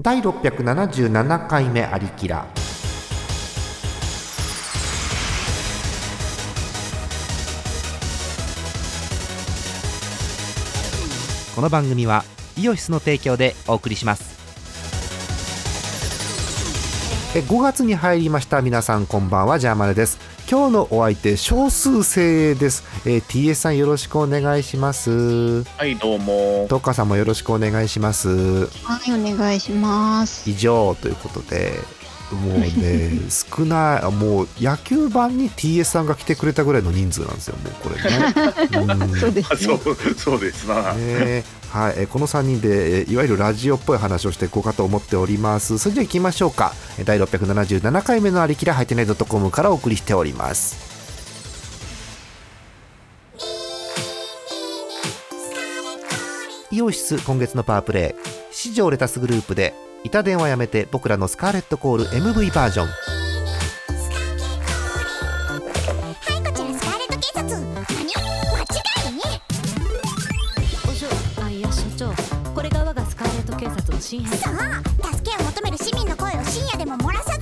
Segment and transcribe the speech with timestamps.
[0.00, 2.46] 第677回目ありきら
[11.56, 12.22] この番組は
[12.56, 14.38] イオシスの提供でお送りします。
[17.34, 18.62] え5月に入りました。
[18.62, 19.58] 皆さんこんばんは。
[19.58, 20.37] ジャーマネです。
[20.50, 26.66] 今日のお相手少数精鋭です、えー、TS さんよろしくお願いしますはい、どうも。
[26.70, 30.48] トッカーさんもよろしくお願いしますはい、お願いします。
[30.48, 31.74] 以上ということで
[32.32, 38.34] もうね 少ないもう野球盤に TS さんが来てくれたぐらいの人数なんですよもうこれね。
[39.10, 39.18] うん。
[39.18, 39.78] そうであすね。
[39.84, 40.92] そう、そうですな。
[40.94, 41.44] ね。
[41.70, 45.78] はい、えーこの3人で、えーいわゆるラジオっぽい話をしていこうかと思っております。
[45.78, 46.74] それじゃあ行きましょうか。
[46.98, 50.76] えー第677回目のありきらハイテナイドットコムからお送りしております。
[56.70, 58.28] イオシス今月のパワープレイ。
[58.52, 59.74] 市場レタスグループで
[60.04, 62.86] 板電話やめて僕らのスカーレットコール MV バージョン。
[62.86, 62.92] は
[66.38, 69.18] いこちらスカーレット警察何間違い
[70.88, 71.06] お嬢
[71.42, 72.12] あいや所長。
[72.52, 74.38] これが我がスカーレット警察の新編。
[74.38, 74.54] そう。
[75.12, 77.37] 助けを求める市民の声を深夜でも漏らさ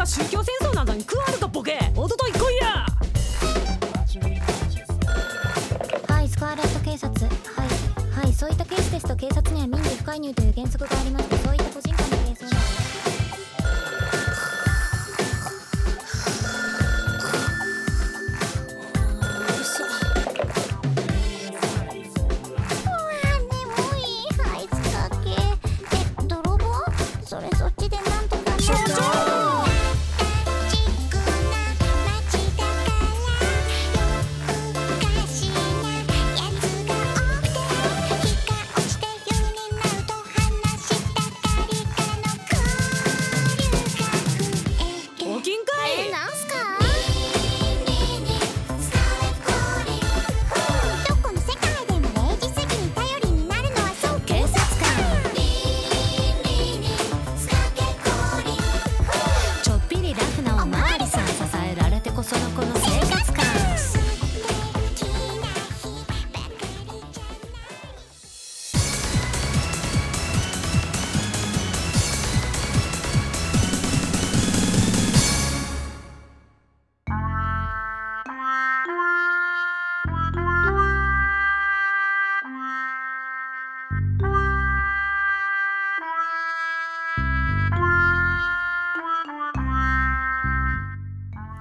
[0.00, 2.86] が宗教戦争なんかに加わるかボケおととい来いや
[6.08, 7.26] はい、スカーレット警察。
[7.26, 7.34] は
[8.22, 11.69] い、はい、そういったケースですと警察には民事不介入という原則があります、そういった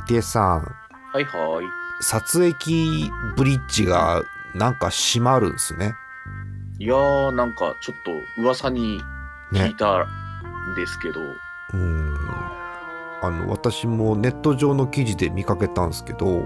[0.10, 0.76] テ TS さん
[1.14, 1.66] はいはい。
[2.04, 2.54] 撮影
[3.36, 4.24] ブリッジが
[4.56, 5.94] なんか閉まるんですね。
[6.80, 7.96] いやー、なんかちょっ
[8.36, 9.00] と噂に
[9.52, 11.20] 聞ねいたんですけど、
[11.74, 12.16] うん。
[13.22, 16.44] あの私もネット上の記事で見かけたんですけど、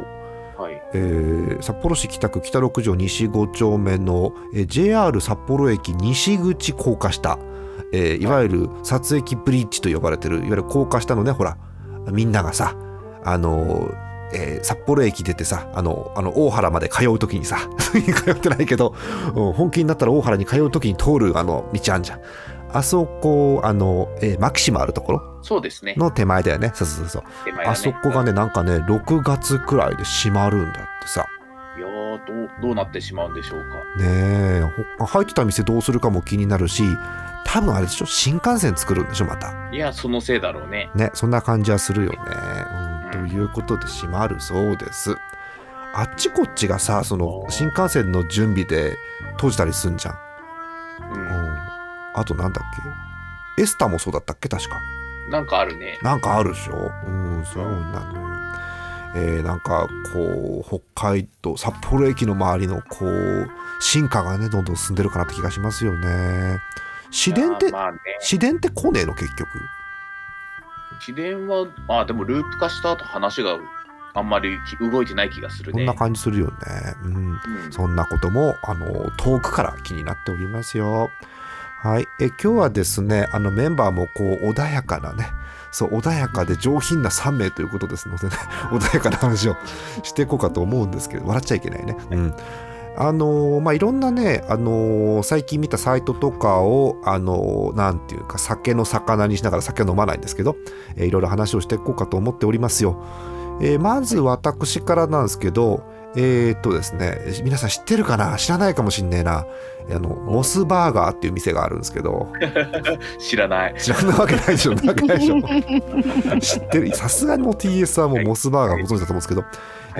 [0.57, 0.81] はい。
[0.93, 7.39] えー札幌市北区北六条西5丁目の、えー JR 札幌駅西口高架下、
[7.93, 11.57] えーいわゆる撮影ブリッジと呼ばれてるいわゆる高架下のねほら
[12.11, 12.75] みんながさ
[13.25, 13.93] あのー
[14.35, 18.95] えー札幌駅出てさあのあの大原まで通う時にさ 通ってないけど
[19.35, 22.19] うん本気になったら大原に通う時に通るあの道あんじゃん。
[22.75, 25.21] あそこあの、えーマキシマあるところ？
[25.43, 25.93] そうですね。
[25.95, 26.71] の手前だよね。
[26.73, 27.63] そうそうそうね。
[27.65, 30.73] あそこがねなんかね6月くらいで閉まるんだっ
[31.03, 31.27] てさ。
[31.77, 31.91] いやー、
[32.25, 33.65] どう、どうなってしまうんでしょうか。
[34.03, 34.63] ねえ
[34.97, 36.83] ほ入ってた店どうするかも気になるし
[37.45, 38.07] 多分あれでしょ？
[38.07, 39.53] 新幹線作るんでしょまた。
[39.71, 40.89] いや、そのせいだろうね。
[40.95, 42.82] ねそんな感じはするよね、うん、
[43.13, 45.15] ということで閉まるそうです。
[45.93, 48.97] あっちこっちがさその新幹線の準備で
[49.33, 50.17] 閉じたりすんじゃん、う。
[51.13, 51.21] うん。
[51.21, 51.57] ん、
[52.15, 52.63] あとなんだっ
[53.55, 53.61] け？
[53.61, 54.49] エスタもそうだったっけ？
[54.49, 54.81] 確か。
[55.29, 55.99] なんかあるね。
[56.01, 56.91] なんかあるでしょ？
[57.05, 58.23] うんそうなのよ。
[59.15, 63.47] えーなんかこう北海道札幌駅の周りのこう
[63.79, 66.57] 進化がねどんどん進んでるかなって気がしますよね。
[67.11, 67.99] 市電ってまあね。
[68.19, 69.13] 市電って来ねえの？
[69.13, 69.47] 結局
[71.05, 73.57] 市電は、まあでもループ化した後話が
[74.13, 75.79] あんまりき動いてない気がするね。
[75.79, 76.53] こんな感じするよね。
[77.03, 77.15] うん。
[77.15, 77.71] うん。
[77.71, 81.09] そんなこともあの遠くから気になっておりますよ。
[81.83, 85.27] はい、え今日はですねあのメンバーもこう穏やかなね
[85.69, 88.33] そう穏やかで上品な3名ということですのでね
[88.71, 89.57] 穏やかな話を
[90.01, 91.97] していこうかと思うんですけど笑っちゃいけないね。
[92.09, 92.33] うん
[92.95, 100.55] あのーまあいろんなね、あのー最近見たサイトとかを、あのーなんていうか酒の魚にしながら酒飲まないんですけど、
[100.95, 103.03] えーいろいろ話をしていこうかと思っておりますよ。
[103.61, 105.83] えーまず私からなんですけど、
[106.15, 108.35] えーっとですね、皆さん知ってるかな？
[108.37, 109.45] 知らないかもしんねえな。
[109.89, 112.31] あの、モスバーガーっていう店があるんですけど、
[113.19, 113.75] 知らない。
[113.77, 116.39] 知らないわけないでしょ、なわけないでしょ。
[116.39, 119.47] 知ってる、さすがにもう TS はもうモスバーガーご存知だと思うんですけど、は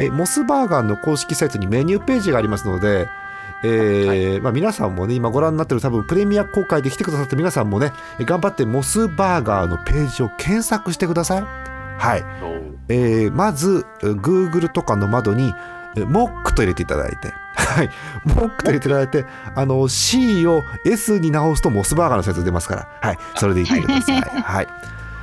[0.01, 3.07] いえモスバーガーの公式サイトにメニューページがありますので、
[3.63, 11.43] えーまあ、皆さんもね、今ご覧になってる多分プレミア公開で来てくださった皆さんもね、え頑張ってモスバーガーのページを検索してください。
[11.97, 12.23] はい。
[12.89, 15.53] えーまず、Google とかの窓に、え
[16.01, 17.89] モックと入れていただいて、はい。
[18.25, 19.25] モックと入れていただいて、
[19.55, 23.17] あの、C を S に直すとモスバーガーのサイト出ますから、はい。
[23.35, 24.21] それでいってください。
[24.21, 24.67] はい。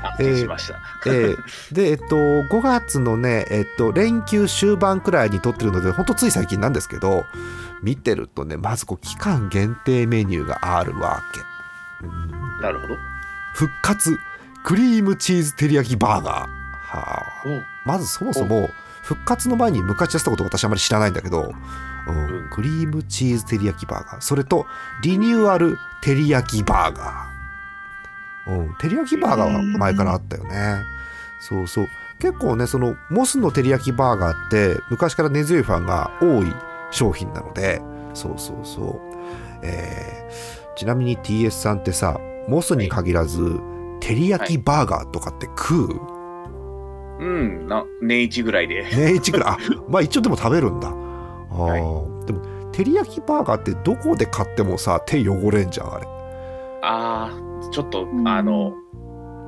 [0.02, 0.80] 安心しました。
[1.06, 7.24] えーで、えっと、5月のね、えっと、連休終盤くらいに撮ってるので、ほんとつい最近なんですけど、
[7.82, 12.06] 見てるとね、まずこう、期間限定メニューがあるわけ。
[12.06, 12.30] うん
[12.60, 12.96] なるほど。
[13.54, 14.18] 復活、
[14.64, 16.34] クリームチーズ照り焼きバーガー。
[16.44, 16.48] は
[16.90, 17.42] あ。
[17.46, 18.70] おまずそもそも、
[19.10, 21.52] 復活の前に昔やってたこと私あまり知らないんだけど、
[22.06, 24.20] うんうんクリームチーズ照り焼きバーガー。
[24.20, 24.66] それと、
[25.02, 28.58] リニューアル照り焼きバーガー。
[28.58, 30.84] うん、照り焼きバーガーは前からあったよね。
[31.40, 31.88] そうそう。
[32.20, 36.54] 結構ね、その、モスの照り焼きバーガーって、昔から根強いファンが多い
[36.90, 37.82] 商品なので、
[38.14, 39.00] そうそうそう。
[39.62, 42.18] えーちなみに TS さんってさ、
[42.48, 43.60] モスに限らず、
[44.00, 46.19] 照り焼きバーガーとかって食う、
[47.20, 48.84] うん、な年一ぐらいで。
[48.90, 49.48] 年一くらい。
[49.50, 49.58] あ
[49.88, 50.88] まあ一応でも食べるんだ。
[50.88, 52.26] あー、はい。
[52.26, 52.40] でも
[52.72, 56.06] 照り焼きバーガーってどこで買ってもさ手汚れんじゃんあれ。
[56.82, 58.72] ああ、ちょっと、んあの、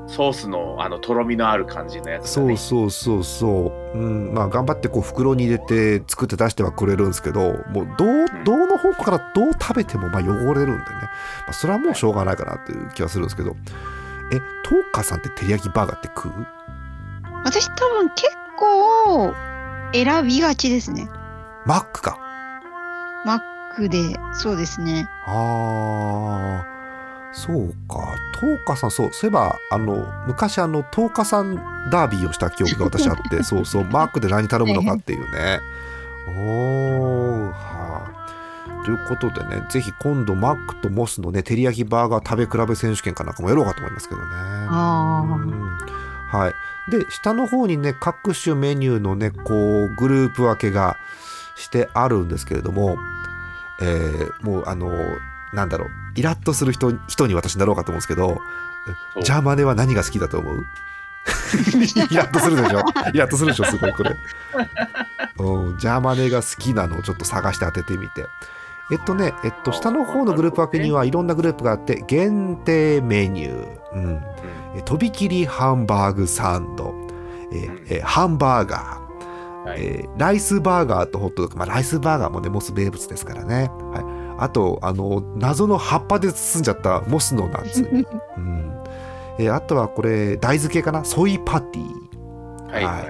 [0.07, 2.57] ソースのあのとろみのある感じのやつだそうね。
[2.57, 3.99] そうそうそう。
[3.99, 4.35] うん。
[4.35, 13.57] まあ頑張ってこう袋に入れて作って出してはくれるんですけどもうどうどうの方向からどう食べてもまあ汚れるんでね、まあ、それはもうしょうがないかなっていう気はするんですけど。
[14.35, 16.33] えトーカさんって照り焼きバーガーって食う？
[17.45, 18.29] 私多分結
[18.59, 19.35] 構
[19.93, 21.09] 選びがちですね。
[21.67, 22.19] マックか。
[23.25, 23.41] マッ
[23.77, 25.09] クで、そうですね。
[25.27, 26.73] あー。
[27.35, 28.15] そうか。
[28.41, 31.55] 東花さんそうそういえばあの昔あの東花さん
[31.91, 35.61] ダービーをした記憶が私あって そうそうマークで何頼むのかっていうね。
[36.27, 38.03] おーは
[38.83, 44.27] い、ということでねぜひ今度マックとモスのね照り焼きバーガー食べ比べ選手権かなんかもやろうかと思いますけどね。
[44.31, 45.35] あー。
[45.35, 45.79] うん。
[46.29, 46.55] はい
[46.89, 50.97] で下の方にね各種メニューのねこうグループ分けが
[51.55, 52.97] してあるんですけれども
[53.81, 54.91] えーもうあの
[55.53, 58.39] なんだろうイラッとする人人に私なろうかと思うんですけど
[59.23, 60.65] ジャーマネは何が好きだと思う？
[62.11, 62.81] イラッとするでしょ？
[63.15, 63.65] イラッとするでしょ？
[63.67, 64.17] すごいこれ、
[65.39, 68.27] うん、ジャーマネが好きなのをちょっと探して当ててみて。
[68.91, 74.21] えっとねえっと下の方のグループ分けにはいろんなグループがあって限定メニュー、うん、
[74.85, 76.95] とびきりハンバーグサンド、
[77.91, 79.69] えハンバーガー。
[79.69, 79.81] はい。
[79.81, 87.83] えーライスバーガーとホットドッグ、まあ、ライスバーガーもねモス名物ですからね、はい、あとあの謎の葉っぱで包んじゃったモスのナッツ、
[88.37, 88.73] うん。
[89.39, 91.05] えーあとはこれ大豆系かな？
[91.05, 92.73] ソイパティ。
[92.73, 93.07] はいははいい。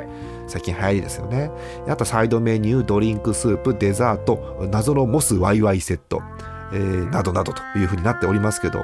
[0.49, 1.50] 最近流行りですよね。
[1.88, 4.69] あとサイドメニュードリンクスープデザート。
[4.71, 6.21] 謎のモスワイワイセット、
[6.73, 8.81] えーなどなどというふうになっておりますけど。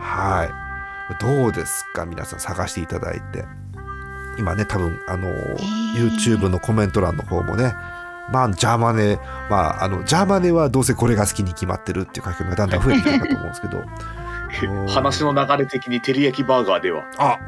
[0.00, 0.67] はい
[1.20, 2.04] どうですか？
[2.06, 3.44] 皆さん探していただいて。
[4.38, 5.56] 今ね多分あの、ー。
[5.96, 7.74] YouTube のコメント欄の方もね
[8.30, 9.18] まあジャーマネ
[9.50, 13.84] まああのジャーマネはどうせこれが好きに決まってるっていう書き込みがだんだん増えてきたかと思うんですけど。
[14.84, 17.04] お 話の流れ的に照り焼きバーガーでは。
[17.18, 17.38] あ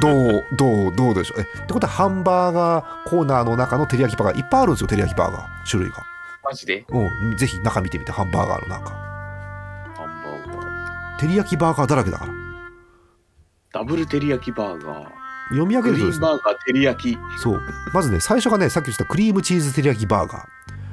[0.00, 1.40] どうどうどうでしょう？
[1.40, 6.04] えってことはハンバーガーコーナーの中の照り焼きバーガーいっぱいあるんですよ照り焼きバーガー種類が。
[6.44, 6.84] マジで？
[6.88, 8.90] うんぜひ中見てみてハンバーガーの中。
[8.90, 8.96] ハ
[10.04, 11.18] ンバーガー。
[11.18, 12.32] 照り焼きバーガーだらけだから
[13.74, 15.04] ダブル照り焼きバーガー。
[15.50, 16.26] 読み上げグリるとですね。
[16.26, 17.18] ーンバーガー照り焼き。
[17.38, 17.60] そう。
[17.92, 20.46] まずね最初がねさっき言ったクリームチーズ照り焼きバーガ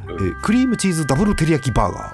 [0.08, 0.28] ー、うん。
[0.30, 2.14] えクリームチーズダブル照り焼きバーガ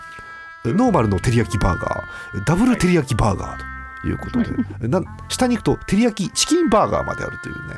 [0.65, 0.69] ー。
[0.69, 2.39] えノーマルの照り焼きバーガー。
[2.39, 4.49] えダブル照り焼きバーガーということで、
[4.83, 7.75] えな下に行くと照り焼きチキンバーガーまであるというね。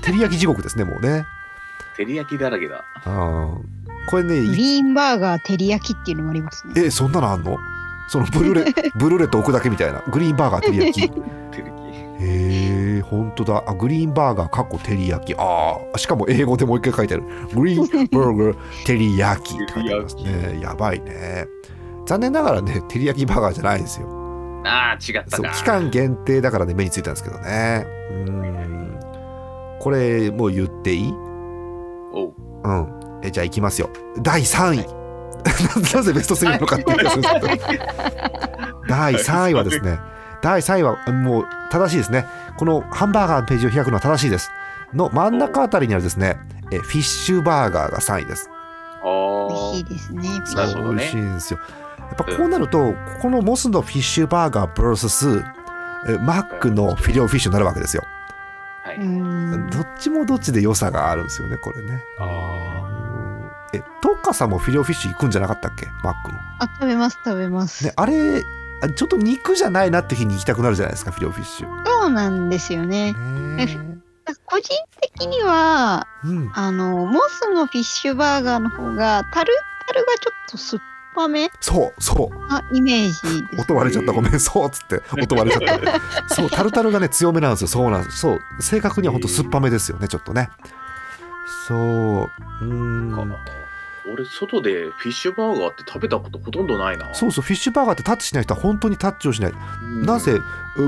[0.00, 1.24] 照り焼き地獄ですねもうね。
[1.96, 2.84] 照り焼きだらけだ。
[3.04, 3.56] あー。
[4.08, 6.72] これねグいリーンバーガー照り焼きっていうのもありますね。
[6.76, 7.58] えそんなのあんの？
[8.08, 10.00] そのブルーレ ブルーレット置くだけみたいな。
[10.10, 11.12] グリーンバーガー照り焼き
[13.10, 13.64] 本当だ。
[13.66, 15.34] あグリーンバーガーかっこ照り焼き。
[15.38, 17.24] ああしかも英語でもう一回書いてある。
[17.54, 19.54] グリーンバーガー照り焼き。
[19.62, 20.60] って書いてますね。
[20.60, 21.46] やばいね。
[22.06, 24.08] 残念ながらね照り焼きバーガーじゃないんですよ。
[24.64, 27.86] ああ違ったかそう期間限定だからね目についたんですけどね。
[28.10, 28.98] うん。
[29.80, 31.14] これもう言っていい？
[32.12, 32.34] おう。
[32.64, 33.20] うん。
[33.22, 33.88] えじゃあいきますよ。
[34.22, 34.98] 第3位。
[35.94, 36.94] なぜベスト3なのかってい。
[36.94, 37.04] うと
[38.88, 39.98] 第3位はですね。
[40.42, 42.24] 第3位はもう正しいですね
[42.58, 44.50] このハンバーガーのページを開くのは正しいです。
[44.94, 46.38] の真ん中あたりにあるですね
[46.70, 48.50] えフィッシュバーガーが3位です。
[49.02, 50.28] あ美味しいーですね。
[50.56, 50.98] なるほどね。
[50.98, 51.60] 美味しいんですよ。
[51.98, 55.44] やっぱこうなるとここのモスのフィッシュバーガー VS
[56.08, 58.02] えマックのフィレオフィッシュになるわけですよ。
[59.70, 62.02] どっちもどっちで良さがあるんですよねこれね。
[62.18, 62.24] あ
[63.74, 63.78] うん。
[63.78, 65.86] えトッカさんもフィレオフィッシュ行くんじゃなかったっけ？
[66.02, 66.38] マックの。
[66.60, 67.84] あ、食べます、食べます。
[67.84, 68.42] ねあれあ
[68.94, 71.86] ちょっと肉じゃないなって日に行きたくなるじゃないですかフィレオフィッシュ。
[71.86, 73.12] そうなんですよね。
[73.56, 73.98] ね
[74.44, 74.68] 個人
[75.00, 76.50] 的には、うん。
[76.54, 79.52] あの、モスのフィッシュバーガーの方が、タル
[79.86, 80.82] タルがちょっと酸っ
[81.14, 82.48] ぱめそうそう。
[82.48, 83.60] なイメージです。
[83.60, 84.12] 音割れちゃった。
[84.12, 84.38] ごめん。
[84.38, 85.02] そうっつって。
[85.20, 86.34] 音割れちゃった。
[86.34, 87.68] そうタルタルがね強めなんですよ。
[87.68, 88.40] そうなんですそう。
[88.60, 90.50] 正確にはほんと酸っぱめですよねちょっとね。
[91.66, 91.78] そう。
[91.78, 93.12] うーん。
[93.12, 93.24] か
[94.12, 97.14] 俺外でフィッシュバーガーって食べたことほとんどないな。
[97.14, 100.38] そうそうフィッシュバーガーってタッチしない人は本当にタッチをしない、うんなぜ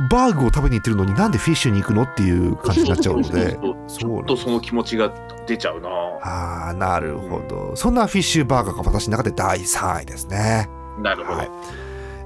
[0.09, 3.59] バーグを食べに行ってるのになんでフィッシュに行くのっていう感じになっちゃうので。
[3.89, 5.13] そうちょっとその気持ちが
[5.47, 5.89] 出ちゃうな。
[6.23, 7.73] ああなるほど。
[7.75, 10.69] そんなフィッシュバーガーが私の中で第3位ですね。
[11.03, 11.51] なるほど、はい。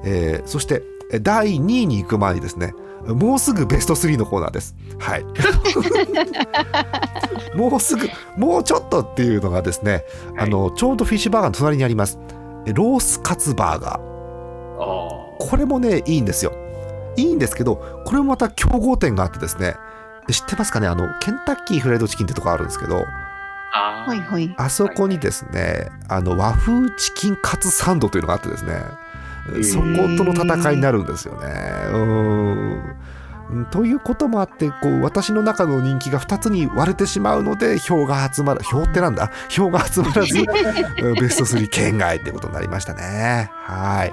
[0.05, 2.75] えーそしてえ第2位に行く前にですね
[3.07, 4.75] もうすぐベスト3のコーナーです。
[4.99, 5.25] はい。
[7.57, 10.05] もうすぐ、もうちょっとっていうのがですね、
[10.39, 12.19] あのちょうどフィッシュバーガーの隣にあります。
[12.67, 13.97] えロースカツバーガー。
[13.97, 13.99] あ
[15.39, 16.53] これもね、いいんですよ。
[17.17, 19.77] いいんですけど、これもまた競合点があってですね、
[20.31, 20.87] 知ってますかね？
[20.87, 23.05] あの、ケンタッキーフライドチキンってとこあるんですけど、
[23.73, 24.55] あはいはい。
[24.57, 29.85] あそこにですね、あの和風チキンカツサンドというのがあってですね、ーそこ
[30.17, 31.41] との戦いになるんですよね。
[31.41, 32.97] うーん
[33.71, 43.51] ということもあってこう私の中の人気が2つに割れてしまうので票が集まる票ってなんだ票が集まらずうん ベスト3圏外ってことになりましたね。
[43.53, 44.13] はい、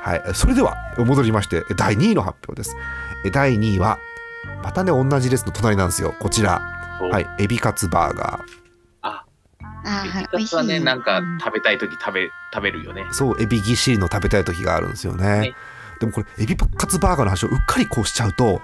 [0.00, 2.76] はい、それでは戻りまして第2位の発表です。
[3.24, 3.98] え第2位は
[4.62, 6.14] またね同じ列の隣なんですよ。
[6.20, 6.62] こちら、
[7.00, 7.08] お。
[7.08, 8.42] はい、エビカツバーガー。
[9.02, 9.24] あ。
[10.04, 13.04] ビカツはねなんかうん食べたい時食べ食べるよね。
[13.10, 15.40] そうエビぎっしりの食べたい時があるんですよね。
[15.40, 15.54] ね
[16.04, 18.60] でもこれエビカツバーガーの話をうっかりこうしちゃうと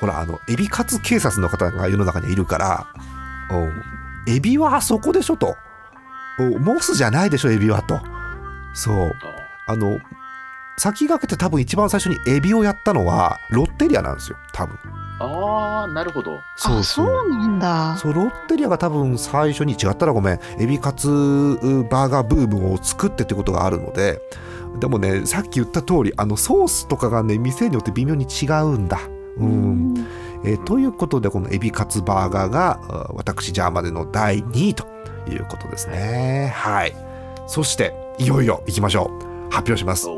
[0.00, 2.86] ほらあのエビカツ警察の方が世の中にはいるから
[3.50, 5.56] おエビはあそこでしょと。
[6.38, 8.00] おモスじゃないでしょエビはと。
[8.74, 9.12] そう。
[9.66, 9.98] あの
[10.78, 14.78] 先駆けて多分一番最初にエビをやったのはロッテリアなんですよ多分。
[15.20, 16.40] ああなるほど。
[16.64, 17.96] あ、そうなんだ。
[17.96, 24.20] そうロッテリアが多分最初に違ったらごめんエビカツうバーガーブームを作ってってことがあるので
[24.78, 29.00] でもねさっき言った通りあのソースとかがね店によって微妙に違うんだ。
[29.38, 29.94] うん
[30.44, 34.86] えーということでこのエビカツバーガーがあ私ジャーマネの第2位と
[35.28, 36.52] いうことですね。
[36.54, 36.94] はい
[37.46, 40.08] そしていよいよいきましょう発表します。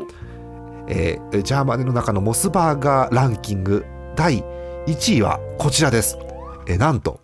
[0.87, 3.85] えージャーマネの中のモスバーガーランキング
[4.15, 4.43] 第
[4.87, 6.17] 1位はこちらです。
[6.67, 7.19] えーなんと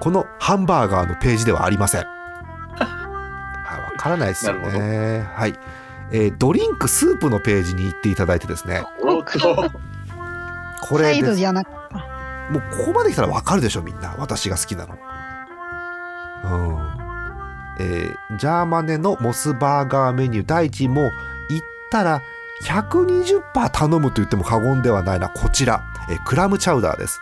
[0.00, 2.04] このハンバーガーのページではありません。
[2.76, 5.24] はい、わからないですよね。
[5.34, 5.54] はい、
[6.12, 8.82] えードリンクスープのページに行っていただいてですね、
[10.82, 11.14] これです。
[11.14, 11.68] サイドじゃなく
[12.50, 14.94] もうここまで来たらわかるでしょみんな私が好きなの。
[16.44, 16.46] う
[16.80, 16.94] ん。
[17.80, 21.10] えージャーマネのモスバーガーメニュー第1位も
[21.48, 22.22] 言ったら
[22.64, 27.20] 120%頼むと言っても過言ではないなこちら、えークラムチャウダーです。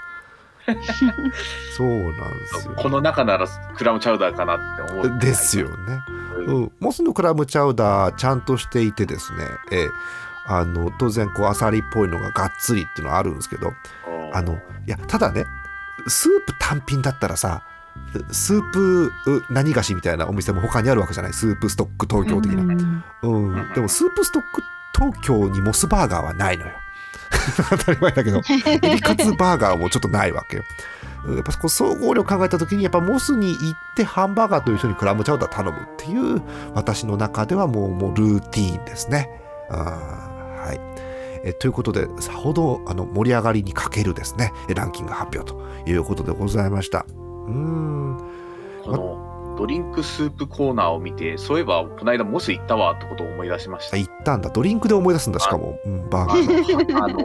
[1.76, 2.74] そうなんですよ。
[2.76, 3.46] この中なら
[3.76, 6.02] クラムチャウダーかなって思うですよね。
[6.46, 6.54] うん。
[6.56, 9.90] うん、モスのクラムチャウダーちゃんとしていてですね、えー
[10.44, 13.72] あの当然こうアサリっぽいのががっつりっていうのはあるんですけど
[14.32, 14.54] あの
[14.88, 15.44] いやただね
[16.08, 17.62] スープ単品だったらさ
[18.32, 19.12] スープう
[19.50, 21.32] 何菓子みたいなお店も他にあるわけじゃない？
[21.32, 23.04] スープストック東京的な、うん。
[23.22, 23.72] うん。
[23.72, 24.62] でもスープストック
[24.96, 26.72] 東京にモスバーガーはないのよ。
[27.70, 30.64] 当たり前だけどエビカツバーガーもちょっとないわけよ。
[31.01, 36.42] うんやっぱこう総合力考えた時にやっぱモスに行ってハンバーガーと一緒にクラムチャウダー頼むっていう
[36.74, 39.28] 私の中ではもうもうルーティーンですね。
[39.70, 40.80] あーはい
[41.44, 47.04] えということでさほどあの盛り上がりに欠けるですねえランキング発表ということでございました。
[47.08, 48.18] うーん
[48.84, 57.04] このドリンクスープコーナーを見てそういえばこの間モス行ったわってことを思い出しましたあ行ったんだドリンクで思い出すんだしかも、うん、バーガー の。
[57.04, 57.18] あの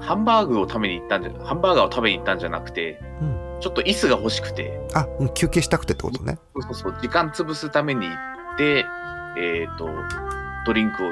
[0.00, 3.58] ハンバーグを食べに行ったんじゃハンバーガーを食べに行ったんじゃなくて、うん。
[3.60, 4.80] ちょっと椅子が欲しくて。
[4.94, 6.38] あ、うん、休憩したくてってことね。
[6.54, 8.16] そうそうそう時間潰すために行っ
[8.56, 8.86] て
[9.38, 9.88] えっ、と
[10.66, 11.10] ドリンクを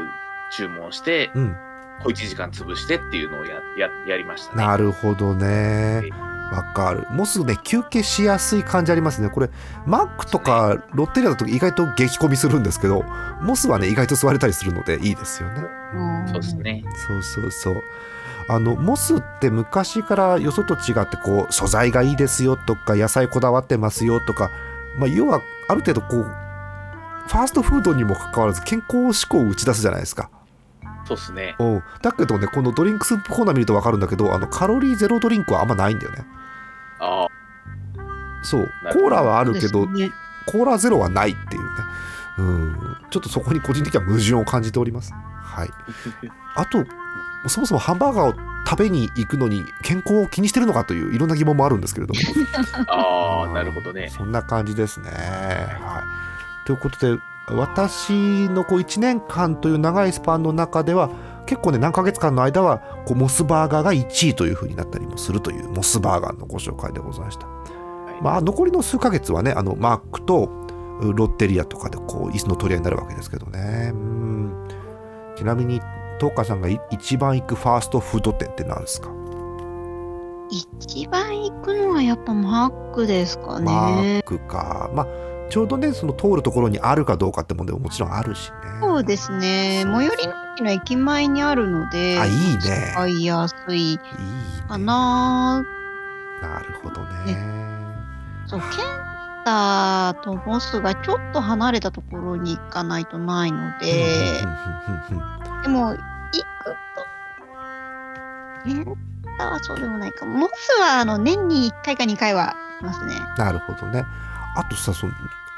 [0.52, 1.56] 注文してうん。
[2.02, 4.64] 小1時間潰してっていうのをやややりましたね。
[4.64, 6.10] なるほどね。
[6.52, 7.06] わかる。
[7.10, 9.28] モスね休憩しやすい感じありますね。
[9.28, 9.50] これ
[9.84, 13.04] マックとかロッテリアだと意外と激混みするんですけど
[13.42, 15.62] モスはね意外と座れたりするのでいいですよね。
[15.94, 16.28] うん。
[16.28, 16.84] そうですね。
[17.06, 17.82] そうそうそう
[18.48, 24.50] あのモスって昔からよそと違ってこう素材がいいですよとか野菜こだわってますよとか、
[24.98, 30.30] まあ、要はある程度こうファーストフードにもかかわらず健康志向を打ち出すじゃないですか。
[31.04, 31.56] そうですね。
[31.58, 31.64] う。
[31.64, 36.24] ん、だけどねこのドリンクスープコーナー見ると分かるんだけどあのカロリーゼロドリンクはあんまないんだよね。
[37.00, 37.28] ああ、
[38.42, 38.70] そう。
[38.92, 39.86] コーラはあるけど
[40.46, 41.68] コーラゼロはないっていうね。
[42.38, 42.96] うん。
[43.10, 45.12] ちょっとそこに個人的には矛盾を感じております。
[45.12, 45.70] はい。
[46.56, 46.84] あと
[47.48, 48.34] そもそもハンバーガーを
[48.68, 52.20] 食べに行くのに健康を気にしてるのかといういろんな疑問もあるんですけれども
[52.88, 54.10] ああ、なるほどね。
[54.10, 55.10] そんな感じですね。
[55.10, 56.02] は
[56.64, 61.10] い、ということで私のこう1年間という長いスパンの中では
[61.46, 67.46] 結構ね何ヶ月間の間はこうモスバーガーが1位という風になったりもするというモスバーガーのご紹介でございました。
[68.20, 70.50] まあ残りの数ヶ月はねあのマックと
[71.00, 73.92] ロッテリアとかでこう椅子の取り合いになるわけですけどね。
[73.94, 74.68] うん
[75.36, 75.80] ちなみに
[76.18, 79.08] 東花さんがい一番行くファーストフード店って何ですか、
[80.50, 84.22] 一番行くのはやっぱマックですかマねッ。
[84.24, 84.90] クか。
[84.94, 85.06] まあ
[85.50, 88.56] ちょうどねその通るところにあるかどうかって問題ももちろんあるしね。
[88.82, 89.84] そうですね。
[89.86, 92.58] 最寄りの駅の駅前にあるので、あいいね。
[92.58, 94.02] 使いやすいいいね
[94.68, 95.64] かな。
[96.42, 97.36] なるほどね。
[98.46, 98.70] そう、ケン
[99.48, 104.42] タとモスがちょっと離れたところに行かないとないので、
[105.62, 106.02] でも、行く
[108.64, 108.84] と、ケン
[109.38, 110.26] タはそうでもないか。
[110.26, 113.14] モスはあの年に1回か2回は行きますね。
[113.38, 114.04] なるほどね。
[114.54, 115.12] あとさその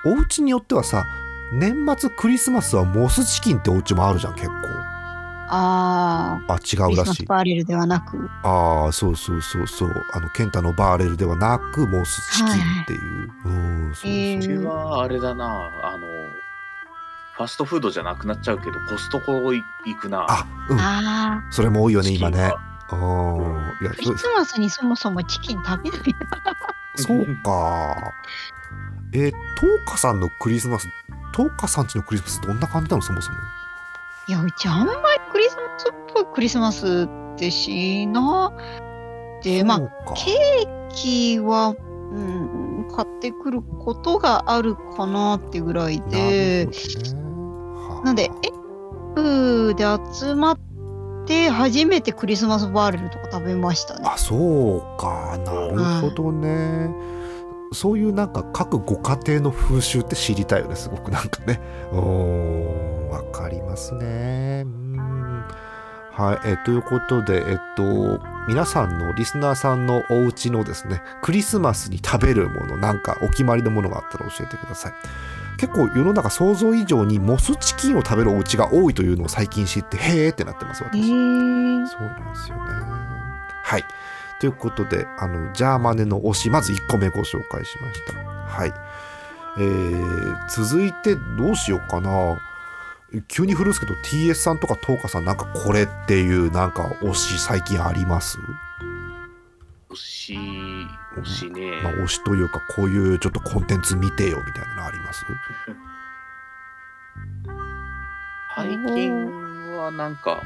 [0.05, 1.05] お家によってはさ
[1.53, 4.55] 年末クリスマスはモスチキンってお家もあるじゃん結構。
[5.53, 7.27] ああ違うらしい。
[7.27, 8.31] バーレルではなく。
[8.45, 12.47] ああそうそうそうそうあのケンタのバーレルではなくモスチキン
[12.83, 13.33] っていう。
[13.45, 15.45] うんそうそはあれだな、
[15.83, 16.07] あの、
[17.37, 19.65] ファストフードじゃなくなっちゃうけど、コストコ行
[20.01, 20.27] くな。
[20.29, 22.57] あうんあそれも多いよね今ねは。
[22.93, 22.99] うん
[23.83, 26.01] いやあ、クリスマスにそもそもチキン食べない。
[26.97, 28.13] そそうか。
[29.13, 30.87] えー、トーカさんのクリスマス
[31.33, 33.39] トーカさんちのクリスマスどんな感じなのそもそも？
[34.29, 34.99] いや、うちあんまり
[35.30, 38.53] クリスマスっぽいクリスマスってしな。
[39.43, 39.81] で、まあ
[40.15, 41.75] ケーキは、
[42.13, 46.69] うん、買ってくることがあるかなってぐらいで、
[48.05, 48.61] なんで、え
[49.15, 50.59] プで集まっ
[51.27, 54.03] て初めてクリスマスバーレルとか食べましたね。
[54.05, 54.37] あそ
[54.97, 55.39] うか。
[55.45, 56.95] なるほどね、
[57.73, 61.11] そういうなんか各ご家庭の風習って知りたいよねすごく。
[61.11, 61.61] なんかね。
[61.93, 64.65] うんわかりますね。
[64.67, 64.80] うん
[66.21, 74.93] はいえということでえっと皆さんのリスナーさんのお家のですねクリスマスに食べるものなんかお決まりのものがあったら教えてください
[75.59, 82.63] 結構世の中想像以上にモスチキンを食べるお家が多いというのを最近知ってへーってなってますへ私ーそうなんですよね。
[83.63, 83.85] はい。
[84.41, 88.19] ということで、あの、ジャーマネの推し、まず1個目ご紹介しました。
[88.19, 88.73] はい。
[89.59, 92.41] えー、続いてどうしようかな。
[93.29, 98.39] 急に振るんですけど、TS さんとかトーカさん、なんかこれっていう、なんか推し最近あります？
[99.91, 100.39] 推し、
[101.17, 101.81] 推しね。
[101.83, 105.25] まあ、推しというか、こういうちょっとコンテンツ見てよみたいなのあります？
[108.55, 110.43] 最近はなんか、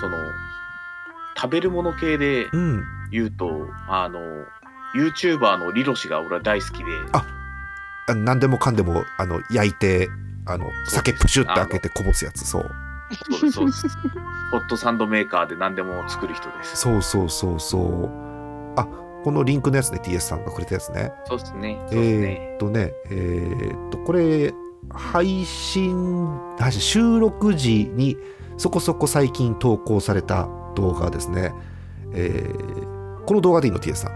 [0.00, 0.18] その、
[1.36, 2.84] 食べるもの系でうん。
[3.10, 4.18] 言うと、あの、
[4.94, 7.24] YouTuber のリロシが俺は大好きで、あ
[8.14, 10.10] 何でもかんでも、あの、焼いて、
[10.46, 12.70] あの、酒プシュって開けてこぼすやつ、そう。
[13.40, 13.88] そうそうです。
[14.50, 16.76] ホットサンドメーカーで何でも作る人です。
[16.76, 18.10] そうそうそうそう。
[18.76, 18.86] あ
[19.24, 21.12] このリンクのやつね TS さんがくれたやつね。
[21.26, 21.74] そうですね。
[21.74, 21.86] ね。
[21.92, 24.52] えーっとね、えーっと、これ、
[24.90, 26.28] 配信、
[26.58, 28.16] 配信収録時に
[28.56, 31.52] そこそこ最近投稿された動画ですね。
[32.12, 34.12] えーこの動画でいいの TS さん？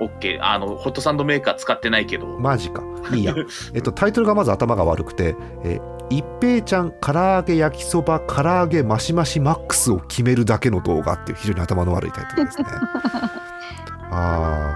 [0.00, 0.44] オッケー。
[0.44, 2.82] あの、ホットサンドメーカー使ってないけど、マジか。
[3.12, 3.34] いいや。
[3.74, 12.64] えっと、タイトルがまず頭が悪くて、えー一平ちゃん唐揚げ焼きそば唐揚げマシマシマックスを決めるだけの動画っていう非常に頭の悪いタイトルですね。
[14.10, 14.74] あ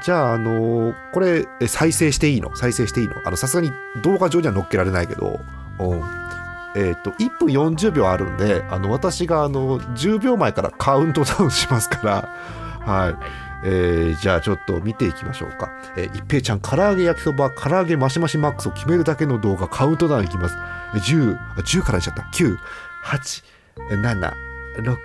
[0.00, 2.54] ーじゃあ、あのーこれえ再生していいの？
[2.56, 3.14] 再生していいの？
[3.24, 5.40] あのさすがに動画上には載っけられないけど、
[5.80, 6.02] うん
[6.76, 12.28] えっと1分40秒あるんであの私があの10秒前からカウントダウンしますから、
[12.92, 13.14] はい
[13.64, 15.70] えーじゃあちょっと見ていきましょうか。
[15.96, 20.56] えー一平ちゃん、唐揚げ焼きそば、唐揚げマシマシマックスを決めるだけの動画、カウントダウンいきます。
[20.94, 22.22] えー10、あ10からいっちゃった。
[22.32, 22.56] 9、
[23.04, 23.44] 8、
[24.02, 24.32] 7、
[24.78, 24.96] 6、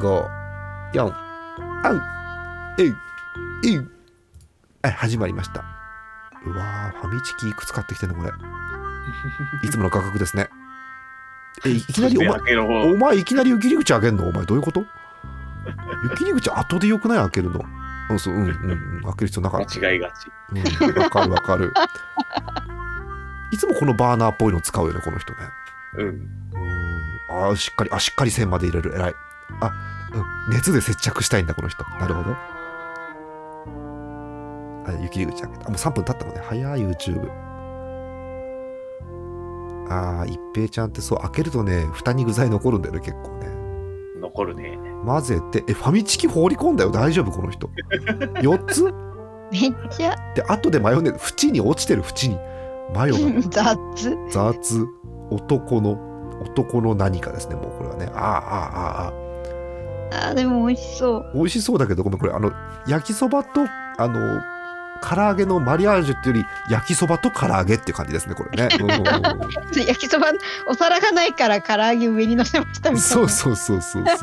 [0.00, 0.28] 5、
[0.94, 1.12] 4、
[1.84, 2.02] あん、
[2.78, 2.94] えい、
[3.66, 3.76] えい。
[4.82, 5.64] はい、始まりました。
[6.46, 8.30] うわー、ファミチキいくつ買ってきてんのこれ。
[9.62, 10.48] いつもの価格ですね。
[11.64, 14.26] え、いきなりお前、お前いきなり湯切り口開けんの？
[14.26, 14.84] お前どういうこと？
[16.04, 17.64] 湯切り口後でよくない開けるの？
[18.10, 18.50] うん、そう、うん、うん、う
[19.00, 19.80] ん、 開ける必要なかった。
[19.80, 20.28] 間違いがち。
[20.52, 20.54] う
[20.98, 21.72] ん、わかるわかる。
[23.52, 25.38] いつもこのバーナーっぽいの使うよね、この人ね。
[25.98, 26.06] うん。
[26.06, 26.28] うん
[27.30, 28.94] あーしっかり、あ、しっかり線まで入れる。
[28.94, 29.14] 偉い。
[29.60, 29.72] あ、
[30.48, 31.82] うん、熱で接着したいんだ、この人。
[31.98, 32.36] なるほど。
[34.86, 35.66] あ、湯切り口開けた。
[35.66, 36.42] あ、もう3分経ったのね。
[36.46, 37.28] 早い、YouTube。
[39.90, 43.48] あー、一平ちゃんってそう、開けるとね、蓋に具材残るんだよね、結構ね。
[44.20, 44.78] 残るね。
[45.04, 46.90] 混ぜて、え、ファミチキ放り込んだよ？
[46.90, 47.68] 大丈夫、この人。
[48.40, 48.84] 4つ？
[49.52, 52.38] めっちゃで、後でマヨネーズ、縁に落ちてる縁に。
[52.94, 54.16] マヨが 雑。
[54.30, 54.86] 雑
[55.30, 55.98] 男の
[56.42, 59.12] 男の何かですねもうこれはねあああああ
[60.22, 61.30] ああーでも美味しそう。
[61.34, 62.52] 美味しそうだけどごめんこれあの
[62.86, 64.40] 焼きそばとあの
[65.02, 70.32] 唐揚げのマリアージュっていうより焼きそばと唐揚げっていう感じですねこれね、 うん焼きそば
[70.68, 73.00] お皿がないから唐揚げ上に乗せましたみたいな。
[73.00, 74.14] そうそうそうそうそう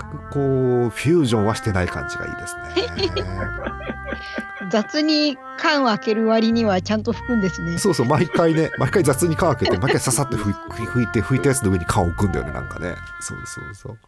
[0.00, 3.24] くこうフュージョンはしてない感じがいいですね。
[4.70, 7.78] 雑に缶を開ける割にはちゃんと拭くんですね。
[7.78, 10.54] そうそう毎回ね毎回雑に缶開けて毎回ささって拭い
[10.86, 12.94] 拭いて拭いたやつの上に缶を置くんだよねなんかね。
[13.20, 13.98] そうそうそう。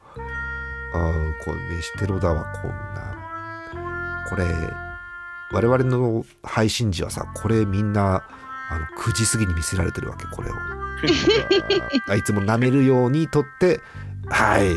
[0.95, 1.13] ああ
[1.45, 3.17] これ飯テロだわこんな。
[4.29, 4.45] これ
[5.53, 8.23] 我々の配信時はさこれみんな
[8.71, 10.55] あの9時過ぎに見せられてるわけこれを。
[12.09, 13.81] あいつも舐めるように撮って
[14.29, 14.77] はい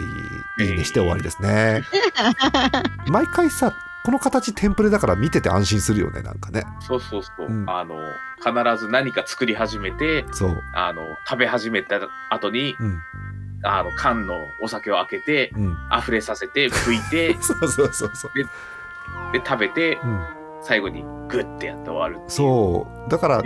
[0.59, 1.83] いいねして終わりですね。
[3.07, 3.73] 毎回さ
[4.05, 6.63] この形テンプレだから見てて安心するよねなんかね。
[6.79, 7.47] そうそうそう。
[7.47, 7.67] うん。
[7.67, 7.95] あの、
[8.37, 10.61] 必ず何か作り始めて、そう。
[10.75, 12.99] あの、食べ始めた後に、うん。
[13.63, 15.77] あの、缶のお酒を開けて、うん。
[15.99, 18.31] 溢れさせて、拭いて、 そうそうそうそう。
[19.33, 20.23] で、食べて、うん。
[20.61, 23.09] 最後にグッてやって終わるそう。
[23.09, 23.41] だから。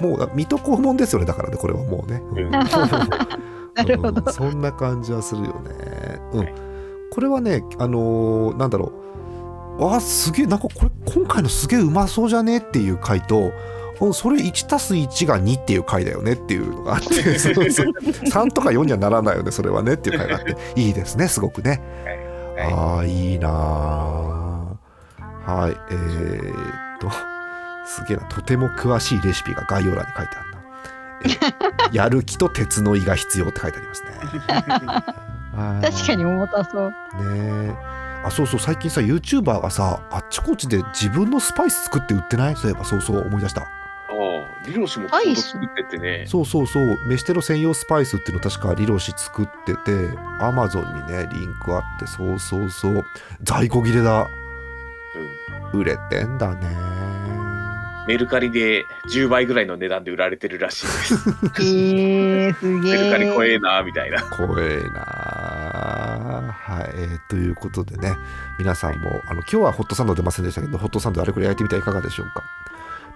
[0.00, 2.50] もう水戸黄門ですよねだからねこれはもうね、うん
[3.76, 4.22] なるほど。
[4.24, 6.20] うんそんな感じはするよね。
[6.32, 6.54] うん、はい。
[7.10, 8.92] これはねあのーなんだろ
[9.78, 9.86] う。
[9.94, 13.52] あすげえなんかこれ今回のすげえうまそうじゃねっていう回と
[14.00, 17.86] うんそれ1たす1が2っていう回だよねっていうのがあって そうそう。
[17.86, 20.56] 3とか4にはならないよねそれはねっていう回があって。
[20.80, 21.80] いいですねすごくね。
[22.56, 22.72] はい。
[22.72, 23.52] ああいいなあ
[25.46, 27.10] はいえー、っと
[27.86, 28.24] すげえな。
[28.24, 30.45] とても詳しいレシピが概要欄に書いてある
[31.92, 34.10] やる気と鉄の胃が必要って書いてありますね。
[35.56, 36.90] はい確かに重たそう。
[36.90, 37.74] ねえ。
[38.24, 38.60] あそうそう。
[38.60, 42.56] 最近さ YouTuber がさあっちこっちで自分のスパイス作って売ってない？
[42.56, 43.62] そういえばそうそう思い出した。
[43.62, 45.34] ああ、リロシも作っ
[45.76, 46.24] ててね。
[46.26, 46.98] そうそうそう。
[47.06, 49.90] 飯テロ専用スパイスっていうの確かリロシ作ってて
[50.40, 53.04] Amazon にねリンクあってそうそうそう。
[53.42, 54.26] 在庫切れだ。
[55.72, 55.80] うん。
[55.80, 56.66] 売れてんだね
[58.06, 60.86] メルカリで10倍ぐらいの値段で売られてるらしい。
[60.86, 61.14] です。
[61.60, 63.32] えー、すげメルカリえ。
[63.32, 64.22] 怖えな、みたいな。
[64.22, 68.16] 怖えなはい、えーということでね。
[68.58, 72.44] 皆さんもあの今日はホットサンド出ませんでしたけどホットサンドあれこれ焼いてみてはいかがでしょうか？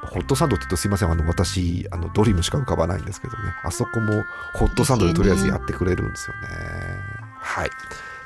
[0.03, 1.11] ホットサンドって言うとすいません。
[1.11, 3.39] あの私あのドリームしか浮かばないんですけどね。
[3.63, 4.25] あそこも
[4.55, 6.49] ホットサンドでとりあえずやってくれるんですよね。
[7.39, 7.71] はい。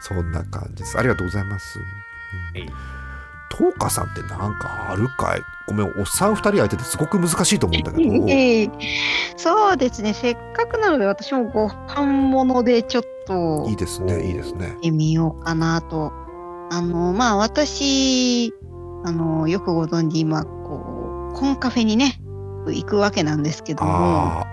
[0.01, 0.99] そんな感じです。
[0.99, 1.83] ありがとうございます、う
[2.59, 2.61] ん。
[2.61, 3.04] はい
[3.57, 5.41] トーカさんってなんかあるかい？
[5.67, 8.29] ごめんおっさん2人相手ですごく難しいと思うんだけど。
[8.29, 8.71] え え
[9.37, 10.13] そうですね。
[10.13, 14.67] せっかくなので私もご飯物でちょっといいですねいいですね。
[14.69, 16.13] 行ってみようかなと。
[16.71, 18.53] あの、まあ私、
[19.05, 22.21] あの、よくご存知今、こう、コンカフェにね、
[22.67, 24.45] 行くわけなんですけども、あ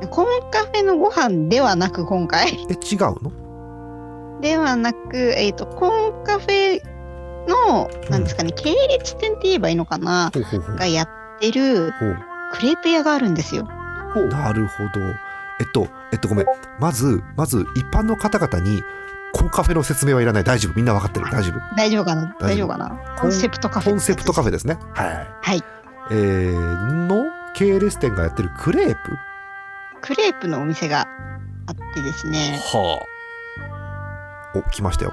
[0.00, 4.40] ーあコンカフェのご飯ではなく今回、ーえ違うの？
[4.40, 6.80] ではなく、えっ、と、コンカフェ
[7.48, 10.30] の、なんですかね、系列店って言えばいいのかな、
[10.76, 11.08] がやっ
[11.40, 11.92] てる
[12.52, 13.64] クレープ屋があるんですよ。
[14.30, 14.90] なるほど。
[15.60, 16.46] えっと、えっと、ごめん。
[16.78, 18.82] まず、まず、一般の方々に、
[19.32, 20.44] コンカフェの説明はいらない。
[20.44, 20.72] 大丈夫。
[20.74, 21.26] みんな分かってる。
[21.30, 21.60] 大丈夫。
[21.76, 22.34] 大丈夫かな？
[22.40, 22.98] 大丈夫かな？
[23.16, 23.90] コンセプトカフェ。
[23.90, 24.52] コンセプトカフェェ。
[24.52, 24.78] ですね。
[24.92, 25.28] はい。
[25.40, 25.62] はい。
[26.10, 26.56] えー、
[27.06, 28.96] の系列店がやってるクレープ？
[30.00, 31.06] クレープのお店が
[31.66, 33.00] あってですね、は
[34.54, 34.58] あ。
[34.58, 35.12] お、来ましたよ。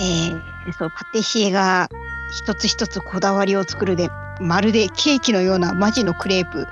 [0.00, 1.88] えー、そう、パティシエが
[2.30, 4.08] 一つ一つこだわりを作るで、
[4.40, 6.66] まるでケーキのようなマジのクレープ、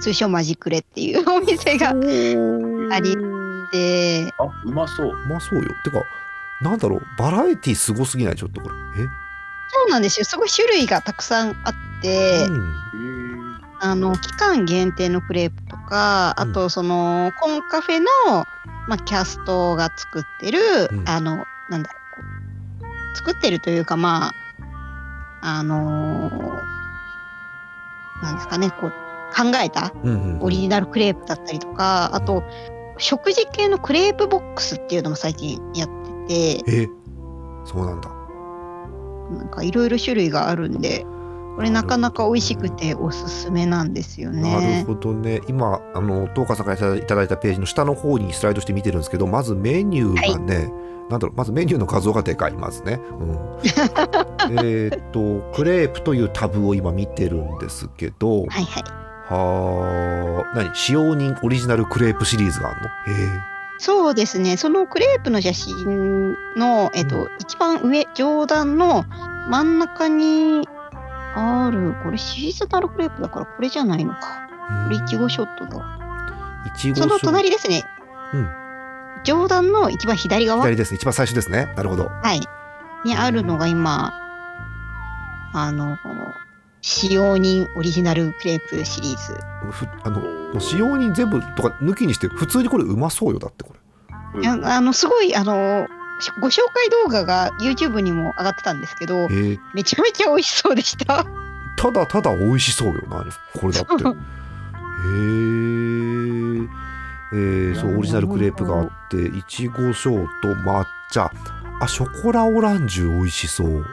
[0.00, 3.16] 通称マジクレっていう お店があり
[3.70, 5.08] て、あ、うまそう。
[5.08, 5.68] うまそうよ。
[5.84, 6.02] てか、
[6.62, 7.02] なんだろう。
[7.18, 8.36] バラエティすごすぎない？
[8.36, 8.74] ちょっとこれ。
[9.68, 10.24] そうなんですよ。
[10.24, 13.60] すごい種類がたくさんあっえて、うん。
[13.78, 18.06] あの、期間限定のクレープとか、うんあとそのコンカフェの、
[18.88, 20.58] まあ、キャストが作ってる、
[20.90, 21.90] うんあのなんだ
[23.16, 26.76] 作ってるというかまああのー
[28.22, 28.90] なんですかねこう
[29.34, 29.92] 考えた
[30.40, 32.42] オリジナルクレープだったりとか、あと
[32.96, 35.88] 食事系のクレープボックスっていうのも最近やっ
[36.26, 36.88] ててえ
[37.66, 38.08] そうなんだ。
[39.38, 41.04] なんかいろいろ種類があるんで
[41.56, 44.84] これなかなか美味しくておすすめなんですよなるね。
[44.86, 45.42] ほどね。
[45.48, 50.72] 今あの東川さんからいただいたページの下の方にスライドして見てるんですけどまずメニューがね、
[51.10, 53.38] なんだろうまずメニューの画像がでかいまずね、うん、
[54.58, 58.84] えーっとクレープというタブを今見てるんですけどはいはい。
[59.28, 60.74] はあ何？
[60.74, 62.88] 使用人オリジナルクレープシリーズがあるの？
[62.88, 64.56] へそうですね。
[64.56, 69.04] そのクレープの写真の、えっと、一番上、上段の
[69.50, 70.66] 真ん中に
[71.34, 74.48] ある、これシーズナルクレープだからこれじゃないのか。
[74.84, 75.98] えこれいちごショットだわ。
[76.74, 77.84] いちごその隣ですね。
[78.32, 78.65] うん
[79.26, 80.62] 上段の一番左側？
[80.62, 82.40] 左ですね一番最初ですねなるほどはい。
[83.04, 84.14] にあるのが今、
[85.52, 85.96] あの、
[86.80, 89.34] 使用人オリジナルクレープシリーズ。
[89.70, 93.80] ふあの使用人全部とか抜きにして普通にこれうまそうよだってこれ
[94.36, 95.86] うんいやあの、すごい、あの、
[96.20, 101.24] しご紹介動画が YouTube にも上がってたんですけど、えーめちゃめちゃ美味しそうでした。
[101.76, 103.24] ただただ美味しそうよ何
[103.60, 106.68] これだって へー
[107.32, 111.30] えーそうオリジナルクレープがあっていちごショート抹茶。
[111.80, 113.80] あショコラオランジュ美味しそう。
[113.80, 113.84] う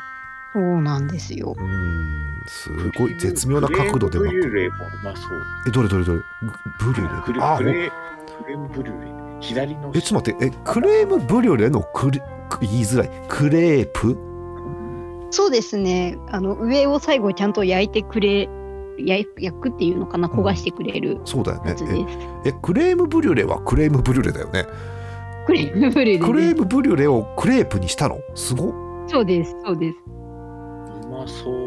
[0.54, 1.56] そうなんですよ。
[1.58, 5.44] ーんすごい絶妙な角度でクまレームブリュレもうまそう。
[5.68, 5.90] えどれ？
[5.90, 6.06] どれ？
[6.06, 6.22] どれ？
[6.80, 7.92] ブリュクレレあクレ
[8.44, 9.40] クレームブリュレ？
[9.42, 10.58] 左のえちょっと待って。
[10.58, 13.10] えクレームブリュレのクレく言いづらい。
[13.28, 14.18] クレープ？
[15.32, 16.18] そうですね。
[16.30, 18.48] あの上を最後ちゃんと焼いてくれ、
[18.98, 21.76] 焼くっていうのかな、焦がしてくれるそうだよね。
[22.44, 24.66] ええクレームブリュレはクレームブリュレだよね。
[25.46, 28.20] クレームブリュレクレームブリュレをクレープにしたの？
[28.36, 28.74] すごっ。
[29.08, 29.98] そうです、そうです。
[30.06, 31.64] うまそう。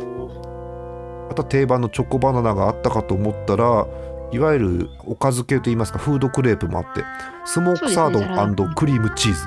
[1.31, 3.87] あとは定番のチョコバナナがあったかと思ったら
[4.33, 7.05] いわゆるおかず系といいますかフードクレープもあって
[7.45, 9.45] スモークサードンクリームチーズ。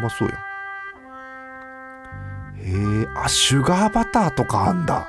[0.00, 0.38] うまそうやん。
[2.54, 5.08] へえあシュガーバターとかあんだ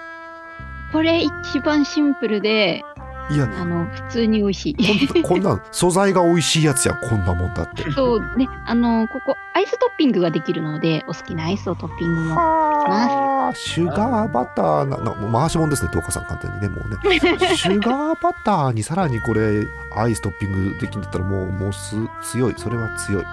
[0.94, 2.84] これ一番シンプルで、
[3.32, 5.24] いやあの普通に美味しい。
[5.24, 7.90] こんなん 素材が美味しいやつやんこんなもんだって。
[7.92, 12.36] そうね、あのここアイストッピングができるので、お好きなアイスをトッピングも。
[12.36, 17.20] はあシュガーバターなな回しもんですね東花さん簡単にねもうね。
[17.56, 19.66] シュガーバターにさらにこれ
[19.98, 22.54] アイストッピングできるんだったらもうもうす強い。
[22.58, 23.24] それは強い。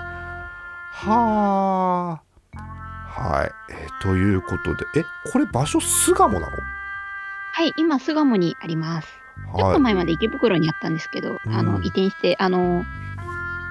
[0.92, 2.20] はあ
[3.22, 4.86] はい、えーということで。
[4.96, 6.56] えこれ場所巣鴨なの？
[7.52, 9.08] はい、今巣鴨にあります。
[9.56, 11.66] ちょっはいと前まで池袋にあったんですけど、あうん。
[11.66, 12.84] の移転して、あの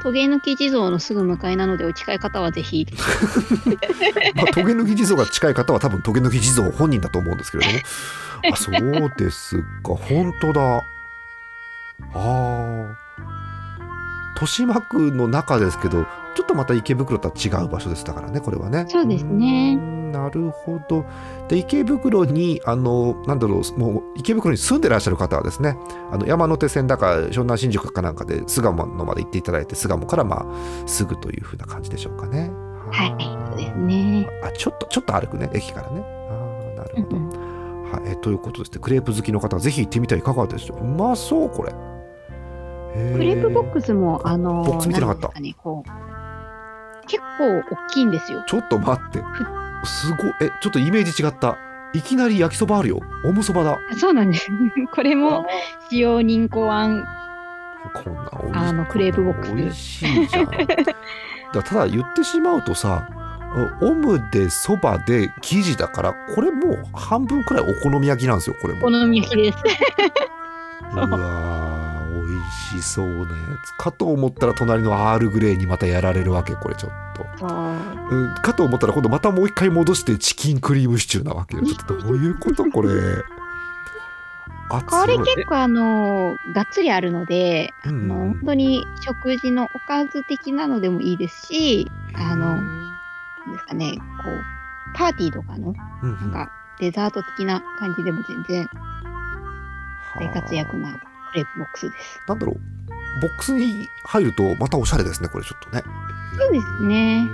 [0.02, 2.88] トゲ抜き地蔵のすぐ向かいなので、お近い方はぜひ。
[4.36, 7.80] まあ、トゲ抜き地蔵が近い方は多分トゲ抜き地蔵本人だと思うんですけれども。
[8.54, 9.64] あそうですか
[9.96, 10.62] 本当だ。
[10.72, 12.90] あー。
[14.36, 18.86] 豊島区の中ですけどちょっとまた池袋とは違う場所ですだからねこれはね。
[18.88, 19.76] そうですね。
[19.76, 21.06] なるほど。
[21.48, 25.78] で池袋にあのなんだろうもう池袋に住んでらっしゃる方はですね
[26.12, 32.52] あの山手線だか湘南新宿かなんかで巣鴨のまで行っていただいて巣鴨からまあすぐというふうな感じでしょうかね。
[32.92, 33.16] はい、
[33.50, 34.28] そうですね。
[34.44, 36.02] あちょっとちょっと歩くね駅からね。
[36.30, 37.30] ああなるほど、うん
[37.90, 38.80] はいえということですね。
[38.80, 41.74] クレープ好きの方はぜひ行ってみてはいかがでしょううまそうこれ。
[42.94, 45.40] クレープボッスクスも、あのボックス見てなかった。
[45.40, 46.09] ね、こう
[47.10, 48.44] 結構大きいんですよ。
[48.48, 49.24] ちょっと待って。
[49.84, 50.34] すごい。
[50.42, 51.58] えちょっとイメージ違った。
[51.94, 53.02] いきなり焼きそばあるよ。
[53.26, 53.80] おむそばだ。
[53.98, 54.48] そうなんです。
[54.94, 55.46] これも
[55.90, 57.04] 使用人考案。
[57.94, 59.56] こんな美味しあのクレープボックス。
[59.56, 60.46] 美味しいじゃん。
[61.52, 63.10] だただ言ってしまうとさ
[63.82, 68.82] オムでそばで生地だからこれもう半分くらいお好み焼きなんですよこれも。
[68.82, 69.58] お好み焼きです。
[70.94, 71.69] うわ
[72.50, 73.28] しそうなや
[73.64, 73.74] つ。
[73.78, 81.64] かと思ったら隣のアールグレイにまたやられるわけこれちょっと、そううん、かと思ったら今度またもう一回戻してチキンクリームシチューなわけよ。
[81.64, 82.90] ちょっとどういうことこれ。
[84.72, 88.12] あこれ結構あのがっつりあるので、うんうん。
[88.12, 92.58] あの本当に食事のおかず的なのでもいいですし、あの
[93.52, 96.20] ですかね、こうパーティーとかのうんうん。
[96.20, 98.70] なんかデザート的な感じでも全然
[100.16, 101.00] 大活躍な
[101.32, 102.22] クレープボックスです。
[102.28, 102.56] なんだろう。
[103.22, 105.84] ボックスに入るとまたおしゃれですねこれちょっとね。
[106.38, 107.28] そうですね。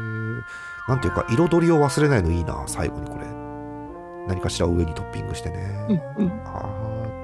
[0.88, 3.26] なんていうか彩りを忘れないのいいな最後にこれ。
[4.28, 5.86] 何かしらを上にトッピングしてね、
[6.18, 6.32] うんうん。
[6.46, 6.62] あ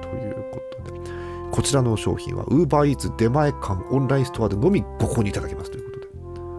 [0.02, 1.00] ということで。
[1.50, 6.00] こちらの商品は UberEats 出前館オンラインストアでのみご購入いただけますということ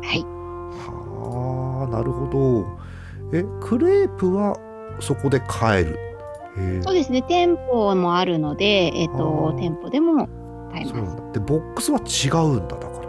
[0.02, 0.08] で。
[0.08, 0.21] はい。
[0.21, 3.38] はあなるほど。
[3.38, 4.58] えクレープは
[4.99, 5.97] そこで買える
[6.83, 7.21] そうですね。
[7.23, 9.59] 店舗もあるので、えっ、あとー。
[9.59, 10.27] 店舗でも
[10.71, 11.31] 買えます。
[11.33, 13.01] でボックスは違うんだだか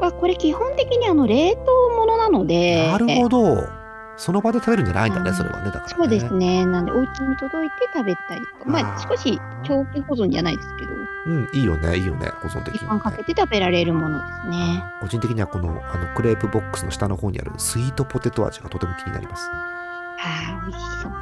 [0.00, 0.06] ら。
[0.06, 3.84] はこれ基本的にあの冷凍ものなので、なるほど。
[4.16, 5.94] その場で食べるんじゃないんだねそれはねだからね。
[5.96, 6.64] そうですね。
[6.66, 10.92] なんでお家に届いて食べたりとか、まあ少し長期保存じゃないですけど、
[11.26, 12.94] うんいいよねいいよね保存的時にね。
[12.94, 14.84] 間かけて食べられるものですね。
[15.00, 19.48] 個人的にはこのあのクレープボックスの下の方にあるスイートポテト味がとても気になります。
[19.50, 21.12] ああ、美味しそう。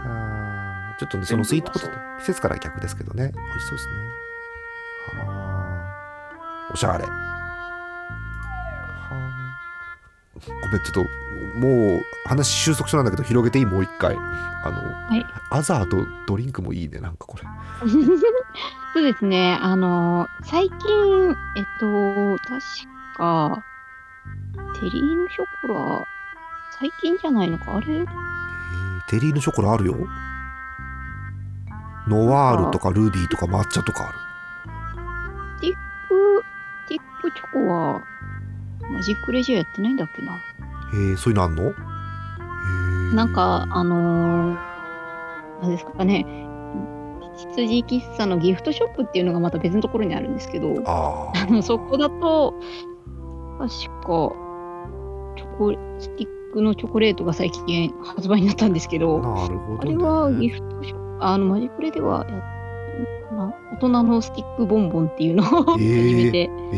[1.02, 1.92] ちょっとねそのスイートポテト。
[2.20, 3.32] 季節から逆ですけどね。
[3.34, 3.94] 美味しそうですね。
[5.24, 5.32] は
[6.68, 6.72] あ。
[6.72, 7.04] おしゃれ。
[7.04, 7.10] は
[9.10, 10.38] あ。
[10.62, 11.04] ごめんちょっと
[11.58, 13.66] もう話収束しなんだけど広げていい？
[13.66, 14.16] もう一回。
[14.16, 14.70] あ
[15.10, 15.26] の、い。
[15.50, 17.42] アザーとドリンクもいいねなんかこれ。
[18.94, 19.58] そうですね。
[19.60, 20.76] あの最近
[21.56, 22.60] えっと確
[23.16, 23.64] か
[24.80, 26.06] テリーヌショコラ
[26.78, 27.76] 最近じゃないのか？
[27.76, 27.94] あれ？
[27.94, 28.06] えー
[29.08, 29.96] テリーヌショコラあるよ
[32.08, 34.18] ノワールとかルビーとか抹茶とかある。
[35.60, 36.44] ティック
[36.88, 38.02] ティックチョコは
[38.90, 40.38] マジックレジャーやってないんだっけな。
[40.94, 41.72] えー、そういうのあんの？
[43.14, 46.26] なんかあのー、なんですかね。
[47.54, 52.54] 羊喫茶のギフトショップっていうのがまた別のところにあるんですけど、あそこだと、
[53.58, 62.62] 確か、チョコ、スティックのチョコレートが最近発売になったんですけあど、なるほど、あね、れはギフトショップ、あの、マジクレではやっ
[63.36, 66.76] な大人のスティックボンボンっていうのを 始めて、え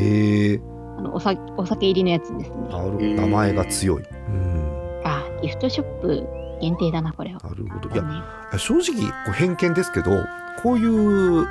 [0.54, 2.56] ー、あのお酒お酒入りのやつですね。
[2.70, 3.04] なるほど。
[3.04, 5.00] 名前が強い、うん。
[5.04, 6.26] あ、ギフトショップ
[6.60, 7.40] 限定だな、これは。
[7.40, 7.90] なるほど。
[7.94, 8.08] いやね。
[8.56, 10.10] 正直こう偏見ですけど
[10.62, 11.46] こういういわ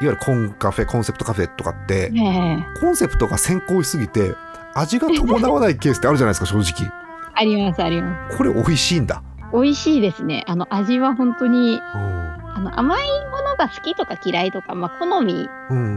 [0.00, 4.34] ゆるコンカフェコンセプトカフェとかってねコンセプトが先行しすぎて
[4.74, 6.88] 味が伴わないケースってあるじゃないですか正直。
[6.88, 6.92] え
[7.34, 8.36] あります、あります。
[8.36, 10.44] これ美味しいんだ、美味しいですね。
[10.46, 15.48] あの、味は本当に、うあの、甘いものが好きとか嫌いとか、まあ、好み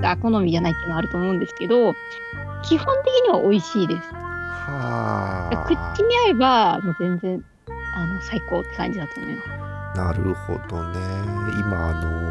[0.01, 1.93] が好みじゃないっていうのはあると思うんですけど、
[2.63, 4.09] 基本的には美味しいです。
[4.13, 7.43] あ口に合えば、もう全然、
[7.95, 9.63] あの、最高って感じだと思います。
[9.95, 10.99] なるほどね
[11.59, 12.22] 今あの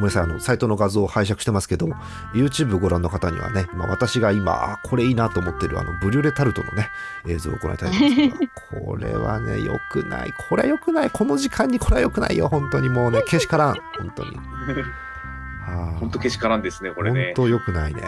[0.00, 1.86] ごめんなさいあのサイトの画像を拝借してますけど
[2.32, 6.88] YouTube ご覧の方にはね、まあ、私が今あこれいいなと思ってるあのブリュレタルトのね
[7.26, 10.32] 映像をご覧いただいてますけどこれはね良くない。
[10.48, 11.10] これは良くない。
[11.10, 12.48] この時間にこれは良くないよ。
[12.48, 12.88] 本当に。
[12.88, 13.74] もうねけしからん。
[13.98, 14.36] 本当に。
[15.66, 15.98] はあ。
[15.98, 17.32] ほんとけしからんですね、これね。
[17.36, 18.02] 本当良くないね。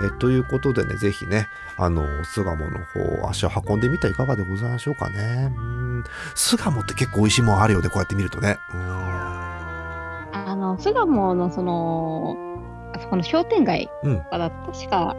[0.00, 5.52] うん、えということでね、ぜひね、あの、巣鴨の方、足を運んでみてはいかがでございましょうかね。
[5.56, 6.04] うん。
[6.34, 8.58] 巣鴨って結構美味しいもんあるよね、こうやって見るとね。
[8.72, 9.47] うん
[10.32, 12.36] あの、巣鴨のその、
[12.94, 15.16] あそこの商店街うんとかだと、確か、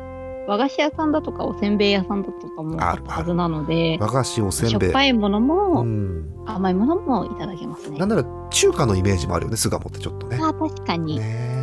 [0.47, 4.89] 和菓子屋さんだとか、おせんべい屋さんだとかもあったはずなので、和菓子、おせしょんべい。
[4.89, 7.99] っぱいものうも、ん、甘いものもいただけますね。
[7.99, 10.39] なんなら中華のイメージもあるよね、巣鴨ってちょっとね。
[10.41, 11.19] あ確かに。
[11.19, 11.59] ね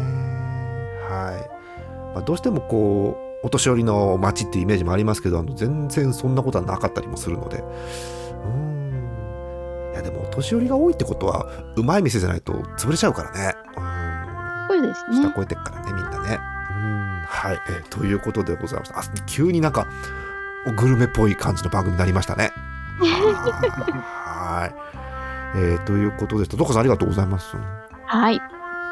[1.09, 7.62] はい、まあ、どうしてもこうお年寄りの街っていうイメージもありますけどあの全然そんなことはなかったりもするので
[8.44, 8.86] うん
[10.37, 11.46] 年寄りが多いってことは
[11.77, 13.55] うまい店じゃないと潰れちゃうからね。
[14.68, 15.33] そうですうん下ね。
[15.37, 16.38] 超えてっからねみんなね。
[16.70, 19.87] うんはい、えーということでございましたあ急になんか
[20.77, 22.53] グルメっぽい感じの番組になりましたね。
[23.01, 24.75] はい、
[25.57, 26.57] えーということでした。
[26.57, 27.57] どうかさんありがとうございます。
[28.07, 28.40] はい。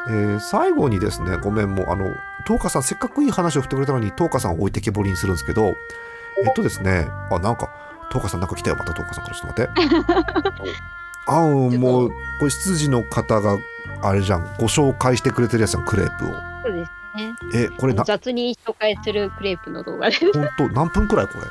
[0.07, 2.13] えー最後にですねごめんもうあの
[2.45, 7.69] 東花さんせっかくいい話を振ってくれたのに東花さんを置いてけぼりにするんですけどえっとですねあなんか
[8.09, 8.75] 東花さんなんか来たよ。
[8.77, 10.61] また東花さんからちょっと待って
[11.27, 12.09] あうんもう
[12.39, 13.57] これ執事の方が
[14.01, 16.29] あれじゃんご紹介してくれてるやつじゃんクレープを
[16.63, 17.33] そうですね。
[17.53, 20.31] えこれな雑に紹介するクレープの動画です。
[20.33, 20.67] 本当？
[20.69, 21.45] 何分くらいこれ？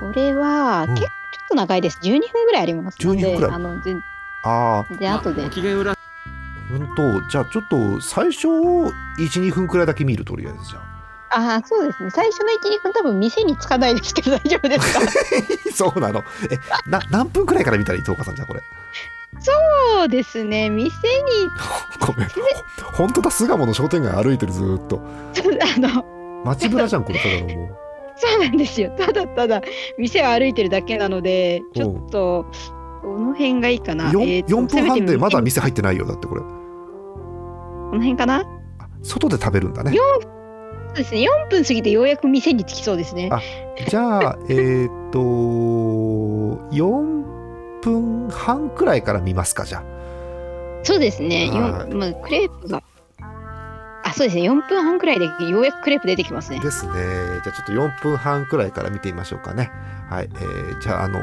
[0.00, 1.98] これは、うん結構ちょっと長いです。
[2.02, 3.20] 12分ぐらいありますので。
[3.20, 3.52] 12分ぐらい？
[3.52, 4.02] あの、全
[4.44, 5.42] ああで、後で。
[5.42, 5.52] 本
[6.96, 7.28] 当？
[7.28, 10.87] じゃあちょっと最初12分くらいだけ見るとりあえずじゃあ
[11.30, 12.10] ああ、そうですね。
[12.10, 15.00] 最初の1、2分多分店に着かないですけど大丈夫ですか？
[15.74, 16.22] そうなの？
[16.50, 18.04] えな何分くらいから見たらいい？
[18.04, 18.60] 東花さんじゃあこれ。
[19.40, 19.52] そ
[20.04, 20.70] うですね。
[20.70, 20.92] 店に、
[22.00, 22.28] ごめん。
[22.94, 25.00] 本当だ巣鴨の商店街歩いてるずーっと。
[25.76, 27.76] あの、街ぶらじゃんこれただのもう。
[28.16, 28.90] そうなんですよ。
[28.98, 29.60] ただただ
[29.98, 32.46] 店を歩いてるだけなので、ちょっと、
[33.02, 36.40] どの辺がいいかな？4, えーと4分半でまだ店入ってないよだってこれ。
[36.40, 36.46] こ
[37.92, 38.40] の辺かな？
[38.40, 39.92] あ外で食べるんだね。
[39.92, 40.37] そう
[40.98, 41.20] ですね。
[41.20, 43.28] 4分過ぎてようやく店に着きそうですね。
[43.32, 43.40] あ
[43.88, 45.18] じゃあ えーっと
[46.74, 49.82] 4分半くらいから見ますかじゃ
[50.82, 51.50] そうですね。
[51.92, 52.82] まあ、クレープが
[54.04, 54.42] あ、そうですね。
[54.48, 56.60] 4分半くらいでようやくクレープ出てきますね。
[56.60, 56.92] ですね。
[57.44, 59.70] じゃあちょっと4分半くらいから見てみましょうかね。
[60.08, 60.28] はい。
[60.32, 61.20] えーじゃあ、あの、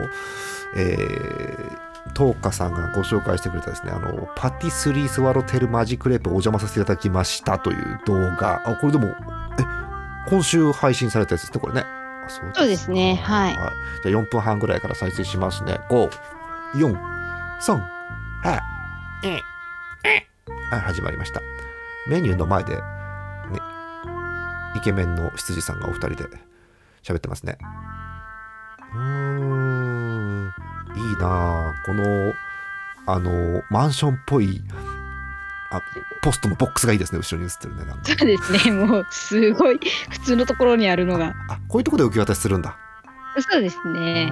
[0.77, 1.77] えー、
[2.13, 8.61] トーカさんがご紹介してくれたですね、あの、パティスリースワロテルマジクレープお邪魔させていただきましたという動画。
[8.65, 9.13] あ、これでも、え、
[10.29, 11.81] 今週配信されたやつですね、これね。
[12.25, 15.79] あそうそうですねはいじゃあ4分半ぐらいから再生しますね。
[15.89, 16.09] 5、
[16.73, 16.93] 4、
[17.61, 18.61] 3、は
[19.23, 19.35] い。
[20.71, 21.41] はい、始まりました。
[22.07, 22.81] メニューの前で、ね、
[24.75, 26.29] イケメンの羊さんがお二人で
[27.03, 27.57] 喋ってますね。
[28.93, 29.64] うーん、
[30.95, 32.33] いいなあこの、
[33.05, 34.61] あの、マンションっぽい、
[35.71, 35.81] あ、
[36.21, 37.85] ポストのボックスがいいですね、後ろに映ってるね。
[37.85, 38.71] なんかそうですね。
[38.71, 39.79] もう、すごい、
[40.09, 41.35] 普通のところにあるのが。
[41.49, 42.77] あ、こういうところで受け渡しするんだ。
[43.37, 44.31] そうですね。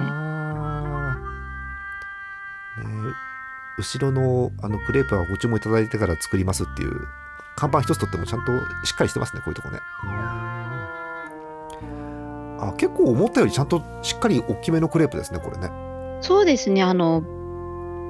[3.76, 7.06] 後ろのあのクレープはご注文いただいてから作りますっていう
[7.56, 8.52] 看板一つとってもちゃんと
[8.84, 9.80] しっかりしてますねこういうとこね
[12.60, 15.70] あ結構思ったよりちゃんとしっかり大きめのクレープですねこれね
[16.24, 16.82] そうですね。
[16.82, 17.22] あの、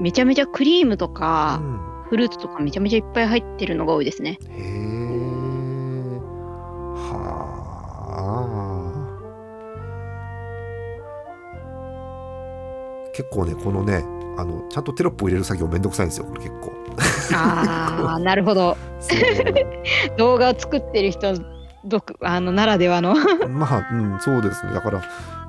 [0.01, 4.39] めちゃめちゃクリームとうか、んフルーツとかめちゃめちゃいっぱい入ってるのが多いですね。
[4.51, 6.19] へえ
[6.95, 7.41] は
[13.09, 14.05] あ結構ねこのね
[14.37, 16.73] あのちゃんとテロップを入れる作業めんどくさいんですよこれ結構
[17.35, 18.77] ああ、なるほど。
[20.19, 21.35] 動画を作ってる人
[21.85, 23.15] 独あのならではの
[23.49, 24.73] まあ、うん、そうですね。
[24.73, 25.03] だから、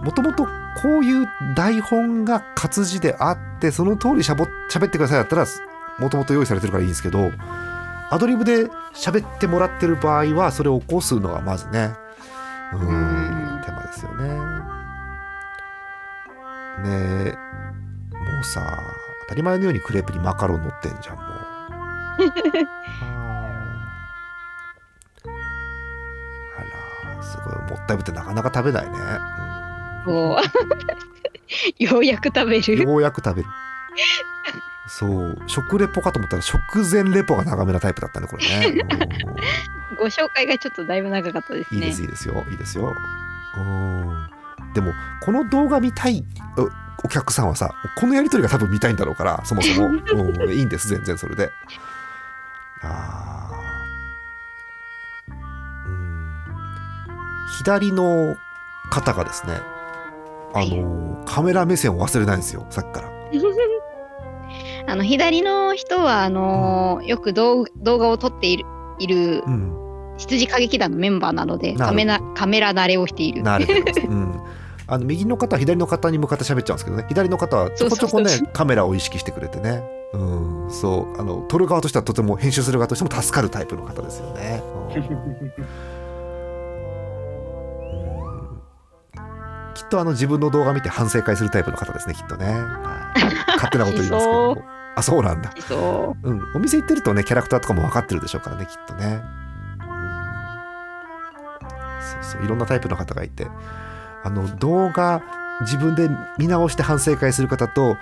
[0.05, 0.45] もともと
[0.83, 5.47] こういう台本が活字であって、その通りしゃぼ喋ってくださいだったら、
[5.97, 7.31] もともと用意されてるからいいんですけど、
[8.11, 11.95] アドリブで喋ってもらってる場合は、それを起こすのがまずね、
[12.71, 14.27] うん、手間ですよね。
[16.83, 16.89] ね
[17.31, 17.31] え、
[18.11, 18.83] もうさ、
[19.23, 21.25] 当たり前のようにクレープにマカロン乗ってんじゃん、もう。
[26.57, 29.44] あら、すごい、もったいぶってなかなか食べないね。
[30.05, 30.43] こう
[31.83, 32.83] ようやく食べうんる。
[32.83, 33.49] ようやく食べる。
[34.87, 38.85] そう、食レポかと思ったら食前レポが長めなタイプだったね、これね。
[39.97, 41.79] ご紹介がちょっとだいぶ長かったですね。
[41.79, 42.95] うんいいです、いいですよ、いいですよ。
[43.57, 44.29] うん。
[44.73, 46.23] でも、この動画見たい
[46.57, 46.69] お
[47.05, 49.87] お客さんはさ、このやりとりが多分見たいんだろうから、そもそも。
[50.45, 51.51] うん、いいんです、全然それで。
[52.81, 55.33] あーう
[55.91, 57.47] ん。
[57.57, 58.37] 左の
[58.91, 59.61] 方がですね、
[60.55, 63.11] あの、カメラ目線を忘れないんですよ、さっきから。
[64.87, 68.65] あの左の人はあのよく動動画を撮っている
[68.99, 69.81] いるうん。
[70.17, 73.43] 羊歌劇団のメンバーなのでカメラカメラ慣れをしている。
[73.43, 74.01] なるほど。
[74.07, 74.39] うん。
[74.87, 79.81] あの右の方は左の方に向かって喋っちゃうんですけどね左の方はちょこちょこねカメラを意識してくれてね
[80.13, 84.61] うんそうあの撮る側としてはとても編集する側としても助かるタイプの方ですよね。
[84.95, 85.53] うん
[89.75, 92.47] きっとあの自分の動画見て反省会するタイプの方ですねきっとね。
[92.47, 93.05] はい
[93.55, 94.63] 勝手なこと言いますけども。
[94.97, 95.51] あそうなんだ。
[95.67, 99.21] そうん、お店行ってるとねキャラクターとかも分かってるでしょうからねきっとね、
[99.81, 99.87] うん、
[102.01, 103.47] そうそういろんなタイプの方がいて
[104.23, 105.21] あの動画
[105.61, 107.97] 自分で見直して反省会する方と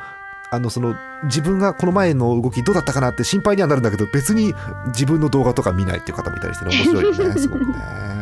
[0.51, 4.53] あのその自分がこの前の動きどうだったかなって心配にはなるんだけど別に
[4.87, 7.67] 自分の動画とか見ないっていう方もいたりしてね面白いよねすごくね。
[7.67, 8.13] うん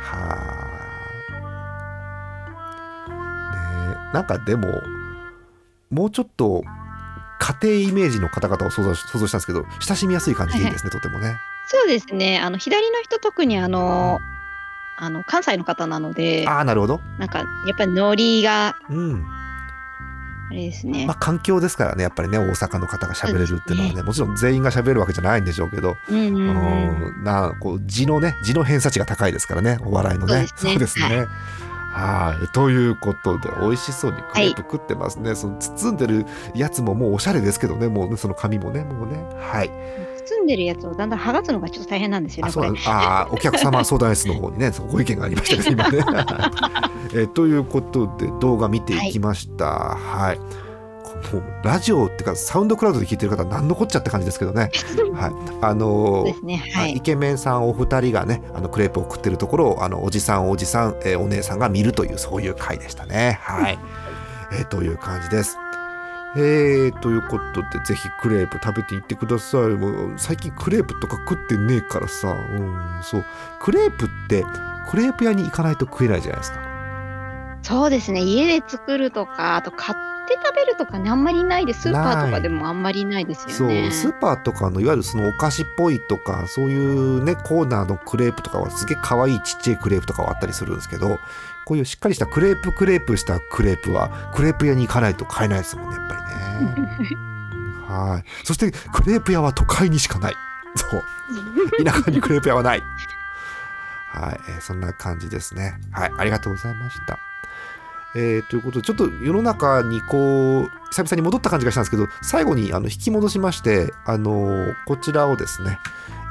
[0.00, 0.69] はあ。
[4.12, 4.82] なんかでも
[5.90, 6.62] もうちょっと
[7.40, 11.30] 家庭イメージの方々を想像想像したんですけど親しみやすい感じでいいですね、とてもね。
[11.30, 12.38] うそうですね。
[12.38, 14.18] あの左の人特にあの
[14.98, 17.00] あの関西の方なのでああなるほど。
[17.18, 17.44] なんかや
[17.74, 19.26] っぱりノリがうん。
[20.50, 21.16] あれですねまあ。
[21.16, 31.26] 環境ですからねやっぱりね大阪の方が喋れるっていうのはねもちろん全員が喋るわけじゃないんでしょうけど、うんなこう字のね字の偏差値が高いですからねお笑いのねそうですねね
[31.90, 36.24] はいということで美味しそうにクレープ食ってますね、その包んでる
[36.54, 39.70] やつももうおしゃれですけどねもうねその紙もねもうねはい
[40.24, 42.52] 包んでるやつをだんだん剥がすのがちょっと大変なんですよね。
[42.86, 43.26] あ。
[43.26, 46.04] あーお客様相談室の方にね ご意見がありましたけど今ね。
[47.22, 49.66] えということで動画見ていきました。
[49.66, 50.69] はい。
[51.32, 54.70] もうラジオっていうかサウンドクラウドで聞いてる方は何のこっちゃって感じですけどね。
[55.14, 55.32] はい。
[55.60, 56.62] あのーね。
[56.74, 57.00] はいイ。
[57.00, 63.38] ケメンさんお二人がねあのクレープを食ってるところをあのおじさんおじさん、えーお姉さんが見るというそういう回でしたね。
[63.42, 63.78] はい、
[64.52, 65.56] えーという感じです。
[66.36, 73.24] えー、ということでぜひクレープ食べていってくださいもう最近クレープとか食ってねえからさ、うん、そう
[73.60, 74.44] クレープって
[74.88, 76.70] クレープ屋に行かないと食えないじゃないですか。
[77.62, 78.22] そうですね。
[78.22, 79.98] 家で作るとか、あと買っ
[80.36, 91.18] って食べるとかねあんまりないですスーパーとかでもあんまりないですそうよねスーパーとかのいわゆるそのお菓子っぽいとかそういうねコーナーのクレープとかはすげえ可愛いちっちゃいクレープとかはあったりするんですけど
[91.64, 97.16] こういうしっかりしたクレープクレープしたクレープはクレープ屋に行かないと買えないですもんねやっぱりね。
[97.90, 98.46] はい。
[98.46, 100.36] そしてクレープ屋は都会にしかない。
[100.76, 101.04] そう。
[101.84, 102.82] 田舎にクレープ屋はない。
[104.12, 105.80] はい、えーそんな感じですね。
[105.90, 106.12] はい。
[106.16, 107.18] ありがとうございました
[108.16, 115.78] えーということでちょっと世の中にこう久々に戻った感じがしたんですけど最後にあの引き戻しましてあのーこちらをですね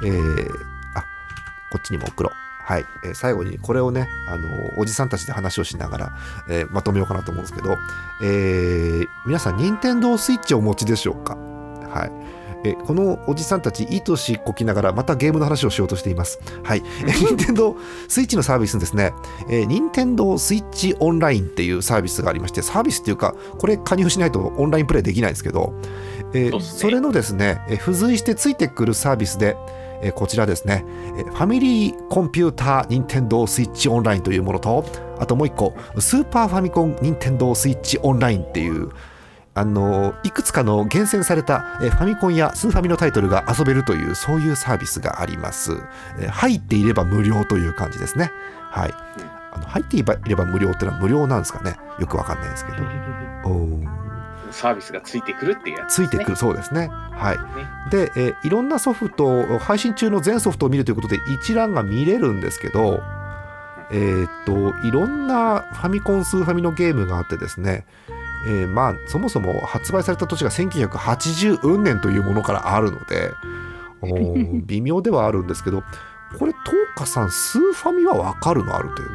[0.03, 0.49] えー
[0.95, 1.01] あ
[1.71, 2.33] こっちにも送ろう。
[2.63, 6.13] はい、えー最後にこれをね、あのーおじさんたちで話をしながら、
[6.49, 7.77] えまとめようかなと思うんですけど、
[8.21, 11.35] え皆さん任天堂スイッチをお持ちでしょうか？
[11.35, 12.38] はい。
[12.63, 16.39] えーこのおじさんたちいい年こきながらまたゲームの話をしようとしています。
[16.63, 17.75] はい、えー任天堂
[18.07, 19.13] スイッチのサービスにですね、
[19.49, 25.73] えー、任天堂スイッチオンラインっていうサービスがありまして、サービスっていうか、これ加入しないとオンラインプレイできないんですけど、
[26.33, 29.55] えーそれのですね、えー付随してついてくるサービスで、
[30.01, 30.85] えーこちらですね、
[31.17, 34.85] えーファミリーコンピューター任天堂スイッチオンラインというものと、
[35.19, 38.89] あともう一個、スーパーファミコン任天堂スイッチオンラインっていう、
[39.55, 45.73] あのいくつかの厳選されたえーファミコンやスーファミのタイトルが遊べるというそういうサービスがあります、
[46.19, 48.31] えー入っていれば無料という感じですね。
[48.69, 48.93] はい。
[49.51, 51.75] あの入っていれば無料ってのは無料なんですかね。
[51.99, 52.83] よくわかんないですけど。
[53.45, 53.87] おー。
[54.51, 56.35] サービスがついてくるっていうやつついてくる。
[56.35, 56.87] そうですね。
[56.87, 57.89] はい。
[57.91, 63.01] で、えーいろんなソフト配信中の全ソフトを見るということで一覧が見れるんですけど
[63.91, 67.85] えーっといろんなファミコンスーファミのゲームがあってですね
[68.47, 73.31] えーまあそもそも発売された年が1980運年というものからあるので
[74.65, 75.83] 微妙ではあるんですけど
[76.37, 79.09] これ東花さんスーファミはわかるのある程度？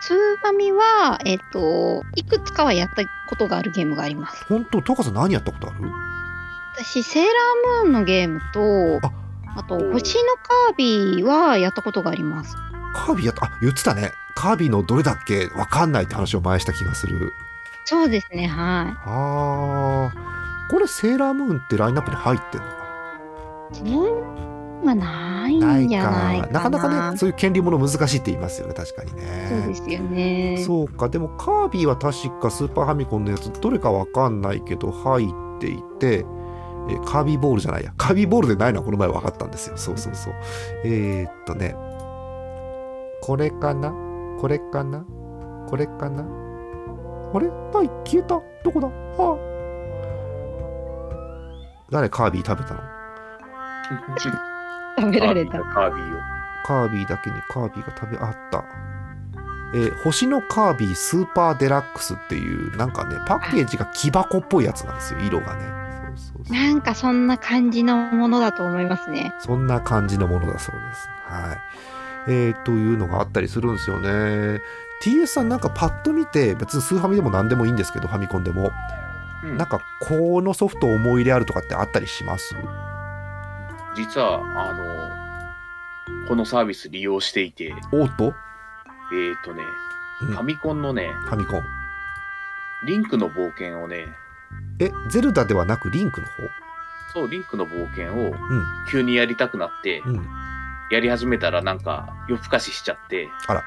[0.00, 4.44] スーファミは、えっ、と、いくつかはやったことがあるゲームがあります。
[4.48, 4.80] 本当？
[4.80, 5.76] 東花さん何やったことある？
[6.78, 9.10] 私、セーラームーンのゲームと、あ
[9.58, 12.54] あと、星のカービィはやったことがあります。
[12.94, 13.46] カービィやった。
[13.46, 14.12] あ言ってたね。
[14.34, 15.46] カービィのどれだっけ？
[15.56, 17.32] わかんないって話を前した気がする
[17.86, 20.12] そうですね、はあ。
[20.12, 22.74] ーこれセーラームーンってラインナップに入ってんのか
[23.72, 23.80] い。
[23.80, 26.60] うんまあ、ないなんいじゃないかな。
[26.60, 26.70] か。
[26.70, 29.46] なかなかねそういう権利もの難しいって言いますよね確かにね。
[29.48, 30.56] そうですよね。
[30.64, 31.08] そうか。
[31.08, 36.26] でもカービィは確かスーパーファミコンのやつどれかわかんないけど入っていて
[36.88, 37.94] えカービィボールじゃないや。
[37.96, 39.76] カービィボールでないのはこの前分かったんですよ。
[39.76, 40.34] そうそうそう。
[40.84, 41.74] えー、っとね。
[43.22, 43.92] これかな？
[44.40, 45.04] これかな？
[45.68, 46.24] これかな？
[47.34, 47.48] あれ？
[47.48, 47.88] ない？
[48.04, 48.40] 消えた？
[48.64, 48.88] どこだ？
[49.18, 49.36] あ。
[51.90, 52.08] 誰？
[52.08, 52.80] カービィ食べたの？
[54.98, 55.60] 食べられた。
[55.60, 56.20] カービィを。
[56.64, 58.64] カービィだけにカービィが食べあった。
[59.74, 65.62] えー星のカービィスーパーデラックスっていうなんかねパッケージが木箱っぽいやつなんですよ色がね。
[66.16, 66.56] そうそうそう。
[66.56, 69.32] なんかそんな感じのものだと思いますね。
[69.40, 71.08] そんな感じのものだそうです。
[71.26, 71.58] はい。
[72.28, 74.60] えー、というのがあったりするんですよね
[75.02, 78.72] TS さんなんかパッと見て別にスーファミでも何でもいいんですけどファミコンでも。
[79.44, 79.56] うん。
[79.56, 82.54] なんかこのソフト思い入れあるとかってあったりします？
[83.94, 89.62] 実は、あの、このサービス利用していて、おっと、えっ、ー、とね、
[90.22, 90.28] うん。
[90.28, 91.62] ファミコンのね、ファミコン。
[92.86, 94.06] リンクの冒険をね、
[94.78, 96.26] えゼルダではなくリンクの
[97.12, 98.34] そう、リンクの冒険を
[98.90, 100.28] 急にやりたくなって、うん。
[100.90, 103.64] やり始めたらなんか夜更かししちゃって、あら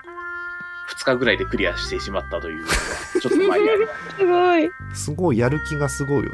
[0.96, 2.74] 2日ぐらいでクリアしてしまったというのが、
[3.22, 4.00] ちょっと前にあります。
[4.18, 4.72] すごい。
[4.94, 6.30] すごいやる気がすごいよね。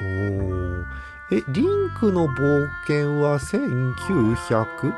[0.00, 0.84] おー
[1.30, 4.94] え、リンクの冒険は1987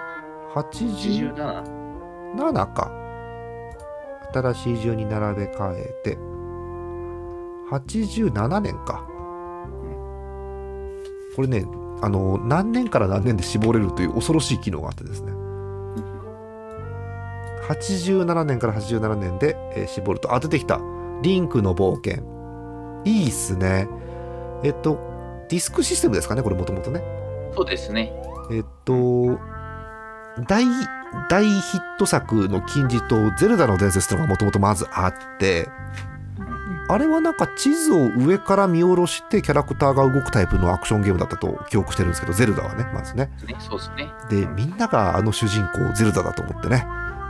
[0.55, 1.35] 87?
[2.73, 2.93] か。
[4.33, 6.17] 新しい順に並べ替えて、
[7.71, 9.05] 87年か。
[11.35, 11.67] これね、
[12.03, 15.33] あの、何年から何年で絞れるという恐ろしい機能があってですね。
[17.75, 20.81] 87年から87年で、えー絞ると、あ、出てきた。
[21.23, 22.25] リンクの冒険。
[23.05, 23.89] いいっすね。
[24.63, 24.99] えっと、
[25.49, 27.03] ディスクシステムですかね、これもともとね。
[27.55, 28.13] そうですね。
[28.53, 29.39] えっと、
[30.49, 30.65] 大、
[31.29, 35.69] 大ヒット作の金字塔、ゼルダの伝説というのがもともとまずあって、
[36.89, 43.31] あれはなんか地図を上から見下ろしてキャラクターが動くタイプのアクションゲームだったと記憶してるんですけど、ゼルダはね、まずね。
[43.47, 44.09] ねそうですね。
[44.29, 46.85] で、みんながあの主人公、ゼルダだと思ってね。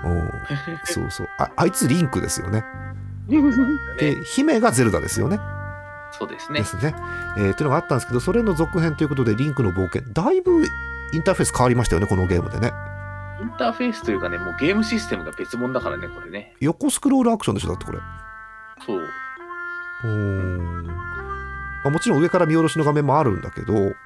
[0.05, 0.31] うん、
[0.85, 1.51] そうそうあ。
[1.57, 2.65] あいつリンクですよね。
[3.99, 5.39] で、姫がゼルダですよね。
[6.13, 6.67] そうですねで。
[6.67, 6.95] すね。
[7.39, 10.65] えーというのがあったんですけど、それの続編ということで、リンクの冒険、だいぶ
[11.13, 12.73] インターフェース変わりましたよね、このゲームでね。
[13.41, 16.55] インターフェースというかね、もうゲームシステムが別物だからね、これね。
[16.61, 17.99] 横スクロールアクションでしょ、だってこれ。
[18.85, 19.01] そう。
[19.01, 20.95] うーん、ま
[21.87, 23.97] あ、もちろん上から見下ろしの画面もあるんだけどう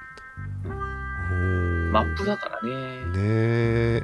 [0.63, 3.05] ーんマップだからね。
[3.05, 4.03] ねえ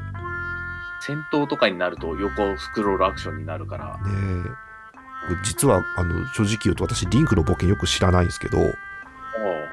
[1.05, 3.97] 戦闘とかになると横スクロールアクションになるから。
[3.97, 4.01] ね
[4.47, 4.71] え。
[5.43, 8.57] 実はあの正直言うと私リンクの冒険よく知らないんですけど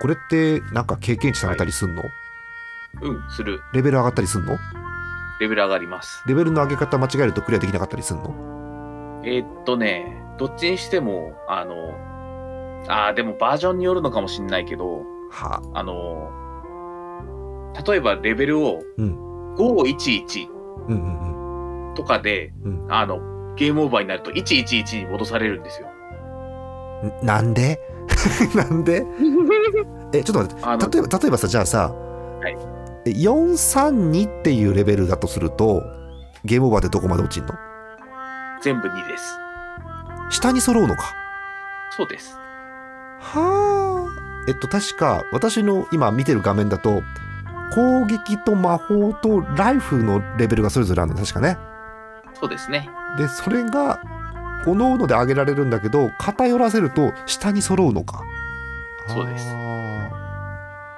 [0.01, 2.03] これってなんか経験値されたりすんの、
[3.03, 3.61] うん、する。
[3.73, 4.59] レベル上がったりすんの？
[5.41, 6.23] レベル上がります。
[6.27, 9.23] レベルの上げ方間違えるとクリアできなかったりすんの？
[9.25, 11.95] えーっとね、どっちにしても、あの、
[12.89, 15.83] あーでもバージョンによるのかもしんないけど、はあ。
[15.83, 16.31] の、
[17.85, 19.55] 例えばレベルをうん。
[19.57, 23.19] 511うんうんうんとかで、うんあの、
[23.57, 25.89] ゲームオーバーになると111に戻されるんですよ。
[27.23, 27.81] んなんで？
[28.55, 29.05] なんで？
[30.15, 30.99] えちょっと待って。
[30.99, 32.57] 例えば例えばさじゃあさ、はい。
[33.07, 35.83] え432っていうレベルだとすると
[36.45, 37.55] ゲームオーバーでどこまで落ちんの？
[38.63, 39.39] 全部2です。
[40.31, 41.15] 下に揃うのか。
[41.91, 42.37] そうです。
[43.21, 44.45] はあ。
[44.49, 47.03] えっと確か私の今見てる画面だと
[47.73, 51.59] 攻撃と魔法とライフのレベルがそれぞれあるの確かね
[52.41, 52.89] そうですね。
[53.17, 54.01] でそれが
[54.65, 58.23] 各々で上げられるんだけど偏らせると下に揃うのか
[59.09, 59.55] そうです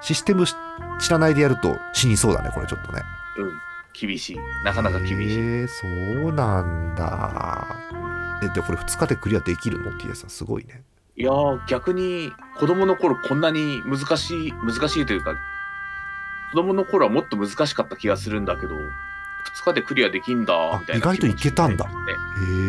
[0.01, 0.55] システムし
[0.99, 3.01] 知らないでやると死にそうだねこれちょっとね
[3.37, 3.53] うん。
[3.93, 4.37] 厳しい。
[4.63, 5.37] なかなか厳しい。
[5.37, 7.67] へえそうなんだ
[8.43, 10.83] えでこれ2日でクリアできるの ?TS さんすごいね
[11.17, 15.35] いやー、逆に子供の頃こんなに難しい、難しいというか、
[16.51, 21.85] 子供の頃はもっと難しかった気がするんだけど、2日でクリアできんだ、みたいなあ意外といけたんだ。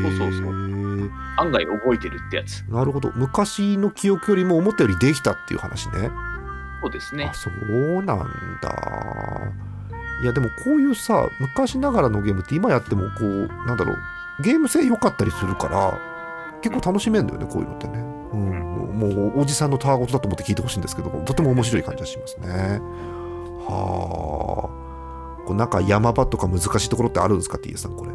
[0.02, 1.10] そうそうそう。
[1.36, 2.60] 案外覚えてるってやつ。
[2.68, 3.10] なるほど。
[3.14, 6.10] 昔の記憶よりも思ったよりできたっていう話ね。
[6.80, 7.24] そうですね。
[7.24, 7.34] あ。
[7.34, 9.52] そうなんだ。
[10.22, 15.98] いやでもこういうさ昔ながらのゲームって今やってもこうなんだろうゲーム性良かったりするから
[16.62, 22.80] 結構楽しめるんだよねこういうのってね、うん、もうおじさんのたわごとだと思って聞いてほしいんですけどとても面白い感じがしますね
[23.66, 25.46] はあ。
[25.46, 28.12] こうなんか山場とか難しいところってあるんですか TS さんこれ？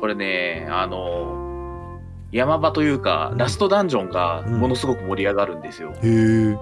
[0.00, 1.98] これね、あの、
[2.30, 3.38] 山場というか、うん。
[3.38, 4.60] ラストダンジョンがうん。
[4.60, 5.90] ものすごく盛り上がるんですよ。
[5.90, 6.56] へえ。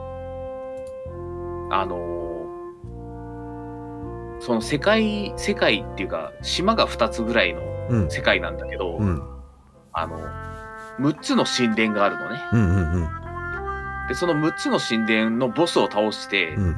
[1.71, 1.99] あの、
[4.41, 8.11] その世界、世界っていうか、島が2つぐらいのうん。
[8.11, 9.23] 世界なんだけど、うん。
[9.93, 10.19] あの、
[11.01, 12.41] 6つの神殿があるのね。
[12.53, 13.09] うんうんうん。
[14.09, 16.77] で、その6つの神殿のボスを倒して、うん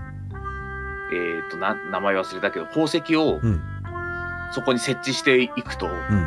[1.12, 3.62] えっ、とな、名前忘れたけど、宝石をうん。
[4.52, 6.26] そこに設置していくと、うん。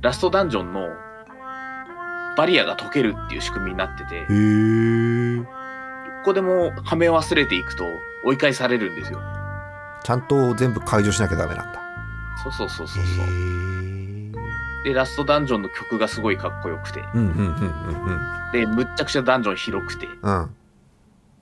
[0.00, 0.88] ラストダンジョンの
[2.36, 5.44] バリアが解けるっていう仕組みになってて、一
[6.24, 7.84] 個でもはめ忘れていくと
[8.24, 9.20] 追い返されるんですよ。
[10.02, 11.80] ちゃんと全部解除しなきゃダメなんだ。
[12.42, 13.26] そうそうそうへそうそう。
[13.26, 20.50] えで、ラストダンジョンの曲がすごいかっこよくて、うんうんうんうんで、むっちゃくちゃダンジョン広くて、うんうん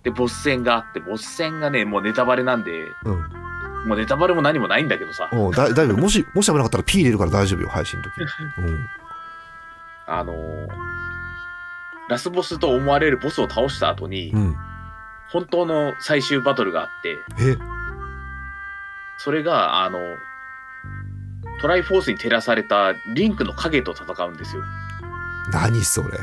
[0.08, 2.70] で、ボス戦があって、ボス戦がね、もうネタバレなんで、
[3.04, 3.14] うん。
[3.86, 8.24] もうネタバレも何もないんだけどさ、おうだ大丈夫もしもし危なかったら P 入れるから大丈夫よ配信の時、う
[8.72, 8.86] ん、
[10.06, 10.68] あのー
[12.08, 14.56] ラスボスと思われるボスを倒した後に、うん、
[15.30, 17.56] 本当の最終バトルがあって、え？
[19.18, 19.98] それが、あの、
[21.60, 24.62] トライフォースに照らされたリンクの影と戦うんですよ。
[25.52, 26.18] 何それ。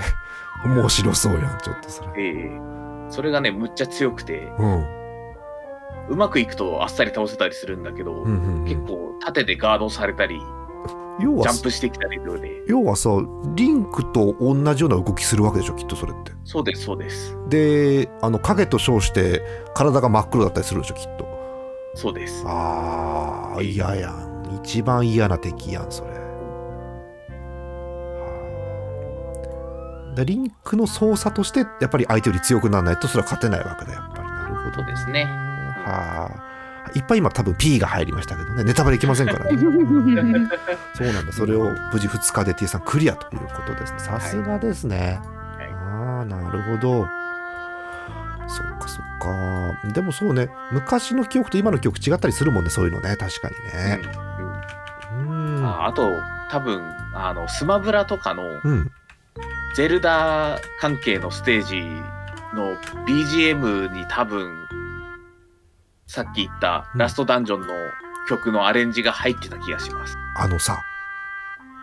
[0.66, 2.24] 面白そうやんちょっとそれ。
[2.24, 4.86] ええそれがね、むっちゃ強くて、うん。
[6.10, 8.64] うまくいくとあっさり倒せたりするんだけど、うんうんうん。
[8.66, 10.40] 結構縦でガードされたり、
[11.20, 13.10] 要はジャンプしてきたりとで、要はさ
[13.56, 16.32] リンクと同じような動きするわけでしょきっとそれって。
[16.44, 17.38] そうです、そうです。
[17.48, 19.42] であの影と称して
[19.74, 21.26] 体が真っ黒だったりするでしょきっと。
[21.96, 22.44] そうです。
[22.46, 24.60] あー嫌やん。
[24.64, 26.15] 一番嫌な敵やんそれ
[30.24, 35.26] リンクの操作としてやっぱり相手より強くならないとそれは勝てないわけだやっぱりなるほどですね。
[35.26, 36.56] はあ
[36.96, 38.64] いっぱい今多分 P が入りましたけどね。
[38.64, 39.58] ネタバレいきませんからね。
[40.94, 41.34] そうなんだ。
[41.34, 44.00] それを無事2日で T さんクリアということですね。
[44.00, 45.20] さすがですね、
[45.60, 45.74] い。
[45.74, 47.08] ああなるほど。
[48.48, 49.90] そっかそっか。
[49.94, 50.50] でもそうね。
[50.72, 52.70] 昔の記憶と今の記憶違ったりするもんね。
[52.70, 53.16] そういうのね。
[53.18, 54.02] 確かにね。
[55.20, 55.58] うん。
[55.58, 55.66] うん。
[55.66, 56.12] ああと、
[56.50, 56.82] 多分、
[57.14, 58.92] あの、スマブラとかのうん
[59.76, 61.82] ゼルダ関係のステージ
[62.56, 64.50] の BGM に多分、
[66.08, 67.68] さっき言ったラストダンジョンの
[68.30, 70.16] 曲のアレンジが入ってた気がします。
[70.38, 70.82] あのさ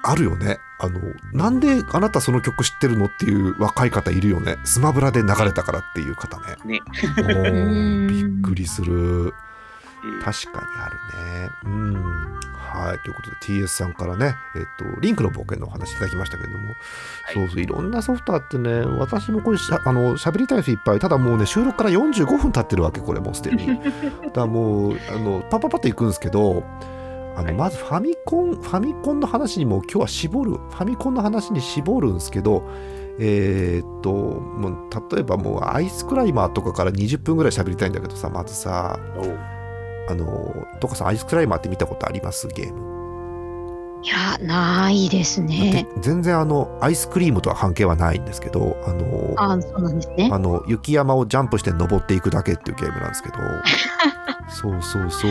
[0.05, 0.57] あるよね。
[0.81, 1.01] あの
[1.35, 4.57] なんであなたその曲知ってるのっていう若い方いるよね。
[4.65, 6.57] スマブラで流れたからっていう方ね。
[6.65, 6.81] ね。
[8.09, 9.35] びっくりする。
[10.03, 10.23] えー。
[10.23, 11.51] 確かにあるね。
[11.65, 17.35] うんははい、ということで TS さんからね、えっと、リンクの冒険のお話いただきましたけれども、はい。
[17.35, 23.67] そうそういろんなソフトあってね私もこれしゃあの喋りたい人いっぱいただもうね収録から45分経ってるわけこれもうすでに。
[24.25, 26.65] だからもうあのパッパッパッといくんですけど
[27.37, 27.55] あの、はい。
[27.55, 30.53] まずファミコンファミコンの話にも今日は絞る。
[30.53, 32.69] ファミコンの話に絞るんですけど
[33.19, 38.99] えーっともう例えばもうアイスクライマーとかから20分ぐらい喋りたいんだけどさまずさ
[40.09, 42.49] あのトカさんアイスクライマーって見たことあります？
[42.49, 42.93] ゲーム。
[44.05, 45.87] いや、ないですね。
[45.95, 50.29] で全然あのアイスクリームとは関係はないんですけどあのあそうなんですね。
[50.33, 53.37] あの雪山をジャンプして登っていくだけっていうゲームなんですけど。
[54.51, 55.31] そうそうそう。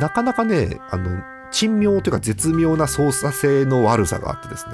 [0.00, 1.20] なかなかねあの
[1.52, 4.72] 珍妙というか絶妙な操作性の悪さがあってですね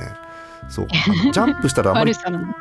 [0.68, 0.86] そう。
[0.90, 2.14] あのジャンプしたらあんまり。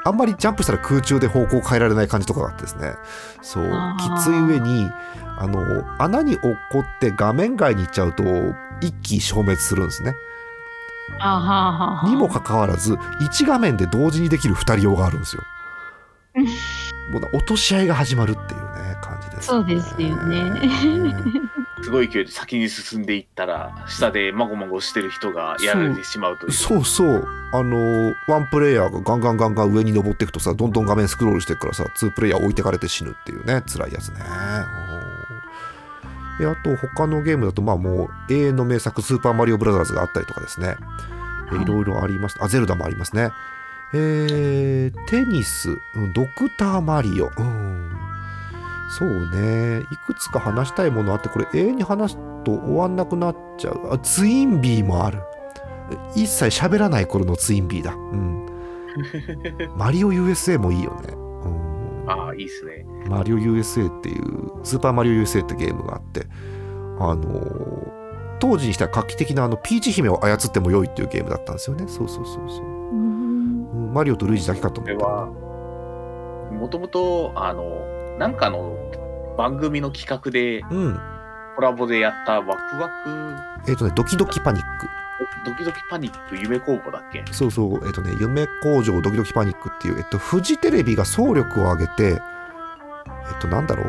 [0.03, 2.93] あんまりジャンプしたら空中で方向を変えられない感じとかがあってですね。
[3.41, 3.65] そう。
[3.97, 4.89] きつい上に
[5.37, 8.23] あの穴に落っこって画面外に行っちゃうと
[8.81, 10.15] 一気消滅するんですね。
[12.05, 15.43] にもかかわらず1画面で同時にできる2人用があるんですよ。
[16.35, 16.45] うん。
[16.45, 20.37] もうな落とし合いが始まるっていうね感じです、そうですよね。
[20.39, 21.51] うん
[21.83, 26.51] すごい勢いで先に進んでいったら下でまごまごしてる人がやられてしまうという。
[26.51, 27.27] そうそう。
[27.53, 34.15] あのワンプレイヤーがガンガンガンガン上に登っていくとさどんどん画面スクロールしていくからさ2プレイヤー置いてかれて死ぬっていうね辛いやつね。
[34.19, 35.21] うん
[36.39, 40.75] であと他のゲームだとまあもう永遠の名作「スーパーマリオブラザーズ」があったりとかですね。
[41.53, 42.37] えいろいろあります。
[42.39, 43.31] あゼルダもありますね。
[43.93, 45.77] えーテニス。
[45.95, 47.31] うんドクターマリオ。
[47.37, 48.00] うん
[48.91, 55.19] そうねいくつか話したいものあってこれ永遠に話すと終わんなくなっちゃうあツインビーもある
[56.15, 57.93] 一切喋らない頃のツインビーだ。
[57.93, 58.45] うん。
[59.75, 61.13] マリオ USA もいいよね。
[61.13, 66.25] うん、ああいいですねマリオ USA っていう、スーパーマリオ USA ってゲームがあって、
[66.99, 68.01] あのー
[68.39, 71.85] 当時にしては画期的なあのピーチ姫を操っても良いっていうゲームだったんですよね。
[71.87, 72.65] そうそうそうそう。
[72.65, 75.25] うんうんマリオとルイージだけかとこれ思ったは
[76.51, 77.63] もともとあの
[78.17, 78.77] なんかの
[79.37, 80.99] 番組の企画でうん。
[81.55, 82.89] コラボでやったワクワ
[83.65, 84.87] クえっ、とね、ドキドキパニック。
[85.45, 87.23] ドキドキパニック夢工房だっけ？
[87.31, 93.87] そうそう、えっ、とね、夢工場ドキドキパニックっていう、えっと、フジテレビが総力を挙げて、えっと、なんだろう？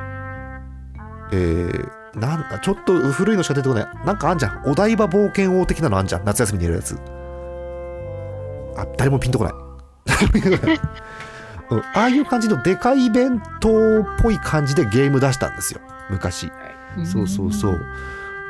[1.33, 3.87] えー、なんだ、ちょっと古いのしか出てこない。
[4.05, 4.63] なんかあんじゃん。
[4.67, 6.25] お台場冒険王的なのあんじゃん。
[6.25, 6.99] 夏休みにやるやつ。
[8.77, 9.53] あ、誰もピンとこない。
[11.75, 15.81] うん、ああいう感じのでかいイベントっぽい感じでゲーム出したんですよ。
[16.11, 16.53] 昔。
[17.05, 17.81] そうそうそう。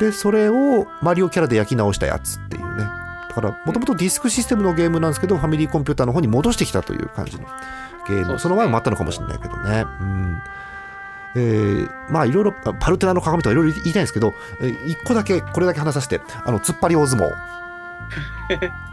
[0.00, 2.84] で、それをマリオキャラで焼き直したやつっていうね。
[3.28, 7.46] だから、もともとディスクシステムのゲームなんですけど、ファミリーコンピューターの方に戻してきたという感じの
[8.08, 8.38] ゲーム。
[8.38, 9.84] その前もあったのかもしれないけどね。
[10.00, 10.42] うん。
[11.34, 17.32] えーまあいろいろパルテナの鏡とかいろいろ言いたいんですけど、えー一個だけこれだけ話させてあの突っ張り大相撲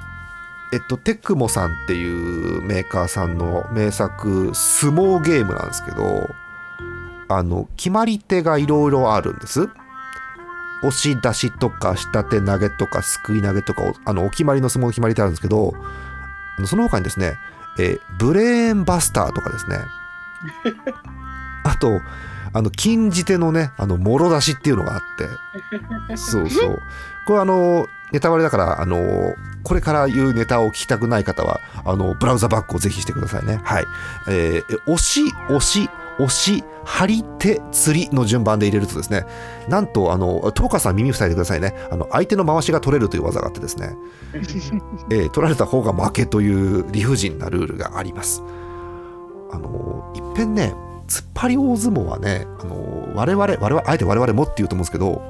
[0.72, 6.30] えっとテクモさんっていうメーカーさんの名作相撲ゲームなんですけど
[7.28, 9.70] あの決まり手がいろいろあるんです。
[10.82, 15.74] 押し出しとか下手投げとかすくい投げとかあのお決まりの相撲の決まり手あるんですけど
[16.66, 17.34] その他にですね、
[17.78, 19.78] えーブレーンバスターとかですね。
[21.64, 22.02] あと
[22.54, 25.02] あの禁じ手のねあのもろ出しっていうのがあっ
[26.10, 26.18] て。
[26.18, 26.80] そうそう。
[27.26, 28.98] これあのネタバレだからあの
[29.70, 33.62] これから言うネタを聞きたくない方はあのブラウザバックをぜひしてくださいね。
[33.64, 33.86] はい。
[34.28, 39.28] えー、押し押し押し張り手釣りの順番で入れるとですね
[39.68, 41.76] なんとあのトーカさん耳塞いでくださいね。
[41.92, 43.96] あの相手の回しが取れるという技があってですね。
[45.12, 48.42] えー取られた方が負けという理不尽なルールがあります。
[49.52, 50.74] あのいっぺんね
[51.08, 55.22] 突っ張り大相撲はねあの我々我々あえて我々もって言うと思うんですけど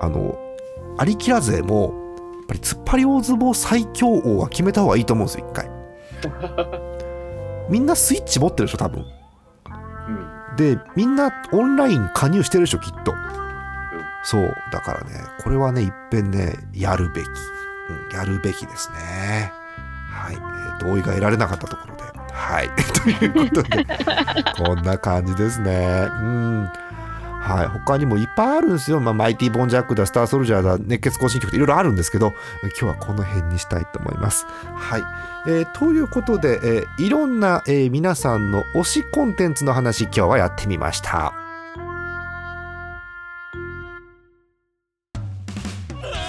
[0.00, 0.38] あの
[0.96, 2.05] アリキラ勢も
[2.46, 5.70] ぱり突っ張り大相撲最強王は決めた方がいいと思うんですよ一回。
[7.68, 9.04] みんなスイッチ持ってるでしょ多分。
[10.50, 10.56] うん。
[10.56, 13.14] でみんなオンライン加入してるでしょきっと、
[14.24, 19.52] そうだからねこれはねいっぺんねやるべき、うん、やるべきですね。
[20.08, 22.02] はい、えー同意が得られなかったところで。
[22.32, 22.68] はい。
[23.02, 23.86] ということで
[24.56, 26.06] こんな感じですね。
[26.20, 26.70] うん
[27.46, 32.32] はい、他にもいっぱいあるんですよ、まあ、マイティ・ボンジャックだ、スター・ソルジャーだ、熱血行進曲っていろいろあるんですけど、
[32.62, 34.46] 今日はこの辺にしたいと思います。
[34.74, 35.04] はい。
[35.46, 41.32] えーということで、えーいろんな、えー皆さんの推しコンテンツの話、今日はやってみました。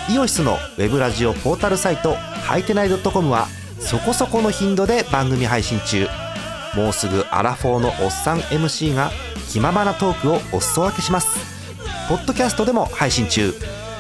[0.09, 3.47] イオシスのウェブラジオポータルサイト、はいてない .com は、
[3.79, 6.07] そこそこの頻度で番組配信中。
[6.77, 9.11] もうすぐアラフォーのおっさん MC が
[9.49, 11.27] 気ままなトークをお裾分けします。
[12.07, 13.51] ポッドキャストでも配信中。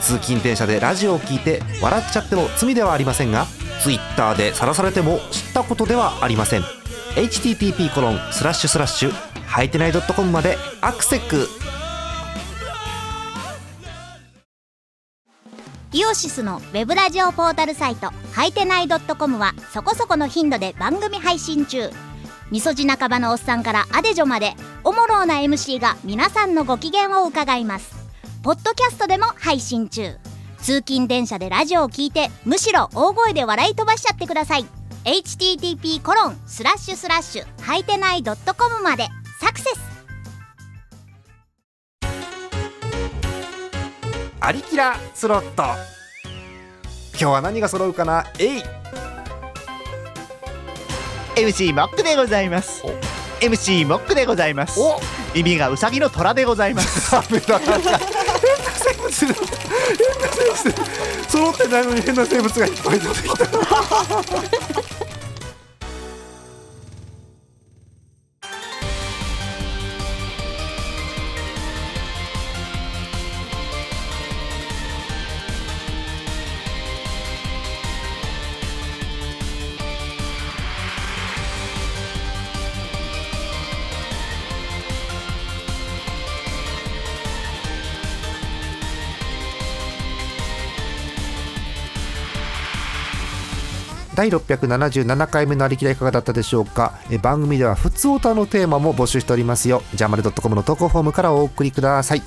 [0.01, 3.45] 通勤電車でラジオを聞いて笑っちゃっても罪ではありませんが
[3.83, 6.61] Twitter で晒されても知ったことではありません
[7.15, 11.47] http コロンスラッシュスラッシュはいてない .com までアクセック
[15.93, 21.89] イオシスのウェブラジオポータルサイトはいてない .com はそこそこの頻度で番組配信中
[22.49, 27.95] みそじ半ばのおっさんからアデジョまでおもろうな MC が皆さんのご機嫌を伺います。
[28.41, 30.15] ポッドキャストでも配信中。
[30.59, 34.65] 通勤電車でラジオを聞いてむしろ大声で笑い飛ばしちゃってください。
[35.03, 38.35] http コロンスラッシュスラッシュはいてない .com
[38.81, 39.07] まで。
[39.41, 39.79] サクセス。
[44.39, 45.63] アリキラスロット。
[47.11, 48.25] 今日は何が揃うかな？
[48.39, 48.63] えい。
[51.37, 52.81] MC モックでございます。
[52.83, 52.89] お。
[53.39, 54.79] MC モックでございます。
[54.79, 54.99] お。
[55.35, 57.11] 耳がウサギの虎でございます。
[57.29, 59.11] 変な生物。
[61.29, 63.45] 揃ってないのに変な生物がいっぱい出てきた
[94.17, 96.99] 第677回目のありきらいかがだったでしょうか。
[97.11, 99.83] え番組では普通歌のテーマも募集しておりますよ。
[99.93, 102.23] ジャマル .com の投稿フォームからお送りください。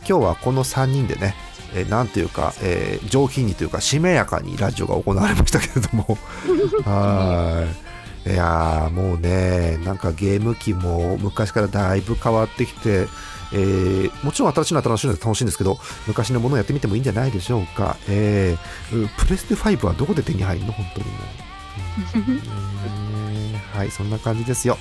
[0.00, 1.36] 今日はこの3人でね
[1.76, 6.18] えーなんというか、えー上品にというかしめやかにラジオが行われましたけれども。
[6.84, 7.64] は
[8.26, 8.30] い。
[8.32, 13.06] いやーもうねなんかゲーム機も昔からだいぶ変わってきて
[13.52, 20.72] えーもちろん新しいのは楽しいので楽しいんですけど昔のものをやってみてもいいんじゃないでしょうか、えーうんプレステ5はどこで手に入るの？
[20.72, 21.12] 本当にも
[22.14, 24.78] う、うんねはいそんな感じですよ。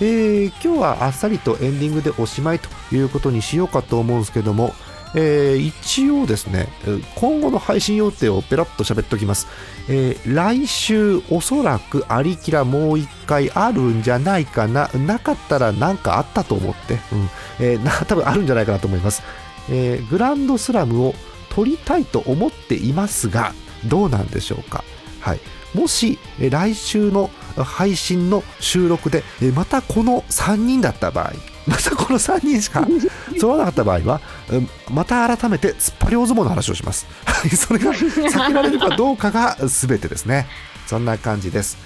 [0.00, 4.74] えー今日はあっさりとエンディングでおしまいということにしようかと思うんですけども、
[5.14, 6.68] えー一応ですね
[7.16, 9.46] 今後の配信予定をペラッと喋っておきます、
[9.88, 14.88] えー来週おそらくありきらもう一回あるんじゃないかな。
[14.88, 17.30] なかったら何かあったと思って、うん。
[17.60, 19.22] えーな 多分あるんじゃないかなと思います、
[19.68, 21.14] えーグランドスラムを
[21.50, 23.52] 取りたいと思っていますが
[23.84, 24.84] どうなんでしょうか。
[25.20, 25.40] はい。
[25.74, 29.22] もし来週の配信の収録で
[29.54, 31.32] またこの3人だった場合
[31.66, 32.86] またこの3人しか
[33.38, 37.06] 揃わなかった場合はうんまた改めて突っ張り大相撲の話をします。
[37.24, 40.46] はいそれが避けられるかどうかが全てですね。
[40.86, 41.76] そんな感じです。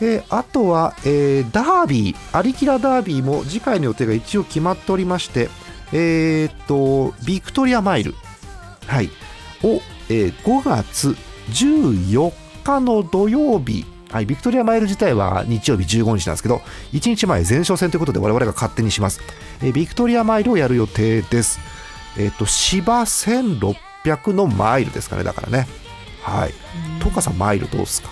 [0.00, 5.50] えーあとは、えーダービー、アリキラダービーも次回の予定が一応決まっておりまして、
[5.92, 8.14] えーっと、ビクトリアマイル、
[8.86, 9.10] はい、
[9.62, 11.16] を、えー5月
[11.50, 12.32] 14
[12.64, 19.20] 日の土曜日、はい、ビクトリアマイル自体は日曜日15日なんですけど、1日前前哨戦ということで我々が勝手にします。
[19.62, 21.60] えービクトリアマイルをやる予定です。
[22.18, 25.68] えーっと、芝1600のマイルですかね、だからね。
[26.22, 26.54] はい。
[27.00, 28.10] トカさん、マイルどうですか？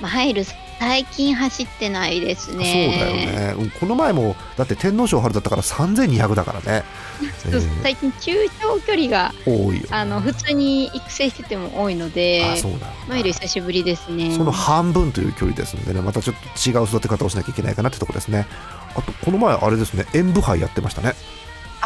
[0.00, 0.42] マイル
[0.78, 2.98] 最近走ってないですそうね。
[2.98, 3.08] だ
[3.50, 6.84] よね、うんこの前もだって天皇賞春だったから3200だからね、
[7.46, 12.86] えー最近中長距離が多いよ、ね、あの普通に育成してても多いのあでそうだ。
[13.08, 14.34] マイル久しぶりですね。
[14.36, 18.46] その半分という距離ですのでねまたちょっと違う育て方をしなきゃいけないかなってとこですね。
[18.94, 21.14] あとこの前あれですね演舞杯やってましたね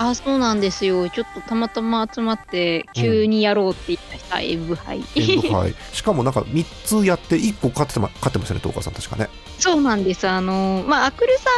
[0.03, 1.11] あそうなんですよ。
[1.11, 5.05] ちょっとたまたま集まって急にやろうって言いました、演舞杯。
[5.15, 9.29] 演舞杯しかもなんか3つやって1個勝ってま勝ってましたね東川さん確かね
[9.59, 10.27] そうなんです。
[10.27, 11.51] あのまあアクルさ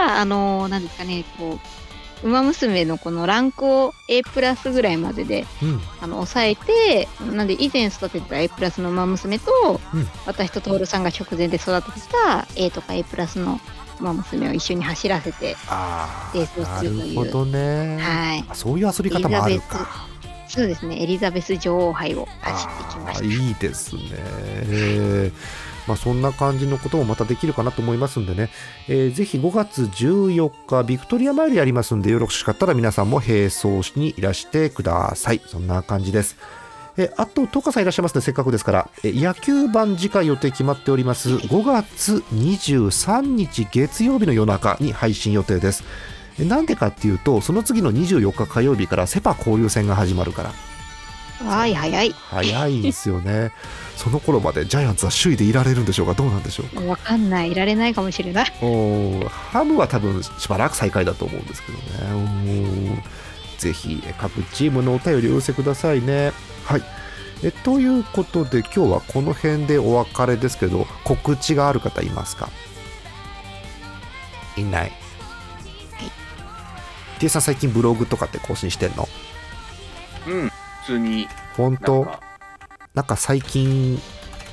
[0.00, 1.80] んがあのなんですかねこう。
[2.22, 13.58] 馬娘のこのランクを A プラスぐらいまででうんあの抑えてなんで以前育ててた A プラスの馬娘と、うん私と徹さんが直前で育ててた A とか A プラスの
[14.00, 17.24] 馬娘を一緒に走らせて、あレースをあなするという。
[17.24, 18.44] るほどね、はい。
[18.48, 20.08] あそういう遊び方もあるか。
[20.48, 21.00] そうですね。
[21.00, 23.24] エリザベス女王杯を走ってきました。
[23.24, 24.02] いいですね。
[24.12, 28.50] えーまあ、そんな感じのこともまたできるかなと思いますんでね、
[28.86, 35.40] えーぜひ5月14日、ビクトリアマイルやりますんで、よろしかったら皆さんも並走しにいらしてください。
[35.46, 36.36] そんな感じです。
[37.00, 45.82] えーあと、トカさんいらっしゃいますね、せっかくですから、えー野球盤次回予定決まっております、5月23日月曜日の夜中に配信予定です。
[46.38, 50.52] えなんでかっていうと、その次の24日火曜日からセパ交流戦が始まるから。
[51.42, 53.50] はい早い早いですよね。
[53.96, 56.82] その頃までジャイアンツは首位でいられるんでしょうか、どうなんでしょうか。
[56.84, 63.02] わかんないいられないかもしれないおーハムは多分しばらく最下位だと思うんですけどね。
[63.56, 66.32] ぜひえ各チームのお便りをお寄せくださいね
[66.70, 66.82] はい。
[67.42, 72.48] えということで今日はこの辺でお別れですけど告知がある方いますか？
[74.56, 74.92] いない。
[77.18, 79.08] T さん最近ブログとかって更新してんの？
[80.28, 80.48] うん、
[80.82, 81.24] 普通に。
[81.24, 82.20] なん本当か、
[82.94, 84.00] なんか最近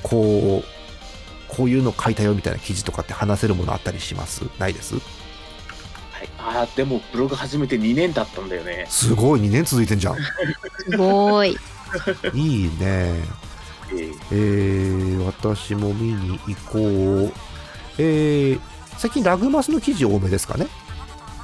[0.02, 4.42] こうこういうの書いたよみたいな記事とかって話せるものあったりします？
[4.58, 4.96] ないです？
[4.96, 8.86] はい、ああ、でもブログ始めて2年経ったんだよね。
[8.88, 9.40] すごい。
[9.40, 10.16] 2年続いてんじゃん。
[10.90, 11.56] すごい。
[12.34, 12.70] いいね。
[12.80, 13.16] え
[13.92, 14.12] え。
[14.32, 17.32] えー、私も見に行こう。
[17.98, 18.60] えー、
[18.96, 20.66] 最近ラグマスの記事多めですかね？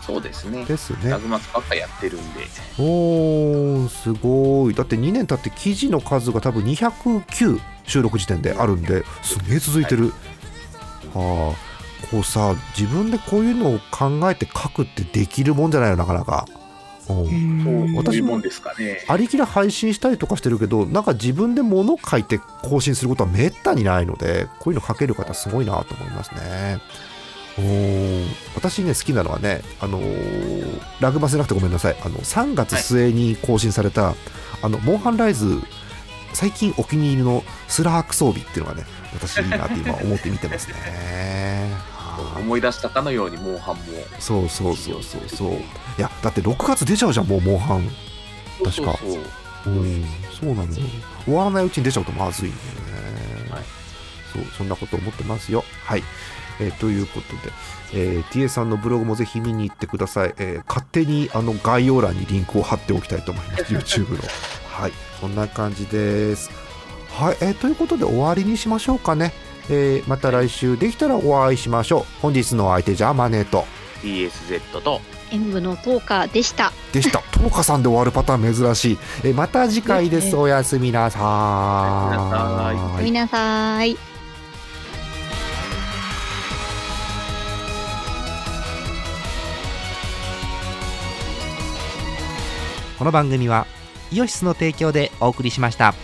[0.07, 0.65] そうですね。
[0.67, 1.11] ですね。
[1.11, 2.41] ラグマスばっかやってるんで。
[2.79, 4.75] おーすごい。
[4.75, 10.13] だって2年経って記事の数が多分209収録時点であるんですげえ続いてる、
[11.15, 11.75] はあ。
[12.11, 16.47] こうさ自分でこういうのを考えて書くってできるもんじゃないよなかなか、
[17.07, 19.05] 私もいうもですかね。
[19.09, 26.81] ありきら配信したりとかしてるけどなんか自分で物を書いて更新することはめったにないのでこういうの書ける方すごいなと思いますね。
[28.57, 31.97] 私ね好きなのはねあのーラグマスじゃなくてごめんなさい。
[32.05, 34.15] あの3月末に更新された、
[34.63, 35.61] あのモンハンライズ
[36.33, 40.75] 最近お気に入りのスラーク装備っていうのがね私いいなって今思って見てますね。
[42.39, 43.83] 思い出したかのように、モンハンも。
[44.19, 45.53] そうそうそうそうそう。
[45.53, 45.61] い
[45.99, 47.89] やだって6月出ちゃうじゃんもうモンハン。
[48.65, 48.97] 確か。
[48.99, 49.07] そ
[49.67, 50.87] うん、そうなのよ。
[51.25, 52.55] 終わらないうちに出ちゃうとまずいね、
[53.51, 53.62] はい。
[54.33, 55.65] そうそんなこと思ってますよ。
[55.85, 56.03] はい、
[56.61, 57.53] えーということで、
[57.95, 63.65] えー、TA さんのブログもぜひ見に行ってください、えー勝手にあの概要欄にリンクを貼っておきたいと思います。
[63.75, 64.19] YouTube の。
[64.71, 64.93] はい。
[65.21, 66.51] そんな感じです。
[67.12, 69.33] はい、えーということで終わりにしましょうかね、
[69.71, 73.65] えーまた来週できたらお会いしましょう本日のお相手じゃあマネーと
[74.03, 75.01] TSZ と、
[75.31, 76.73] 演舞のトーカーでした。
[76.93, 77.21] でした。
[77.33, 78.99] トーカさんで終わるパターン珍しい。
[79.25, 80.37] えまた次回です。
[80.37, 82.77] おやすみなさーい。
[82.99, 83.97] ごめんなさい。
[92.99, 93.67] この番組は
[94.12, 95.95] イオシスの提供でお送りしました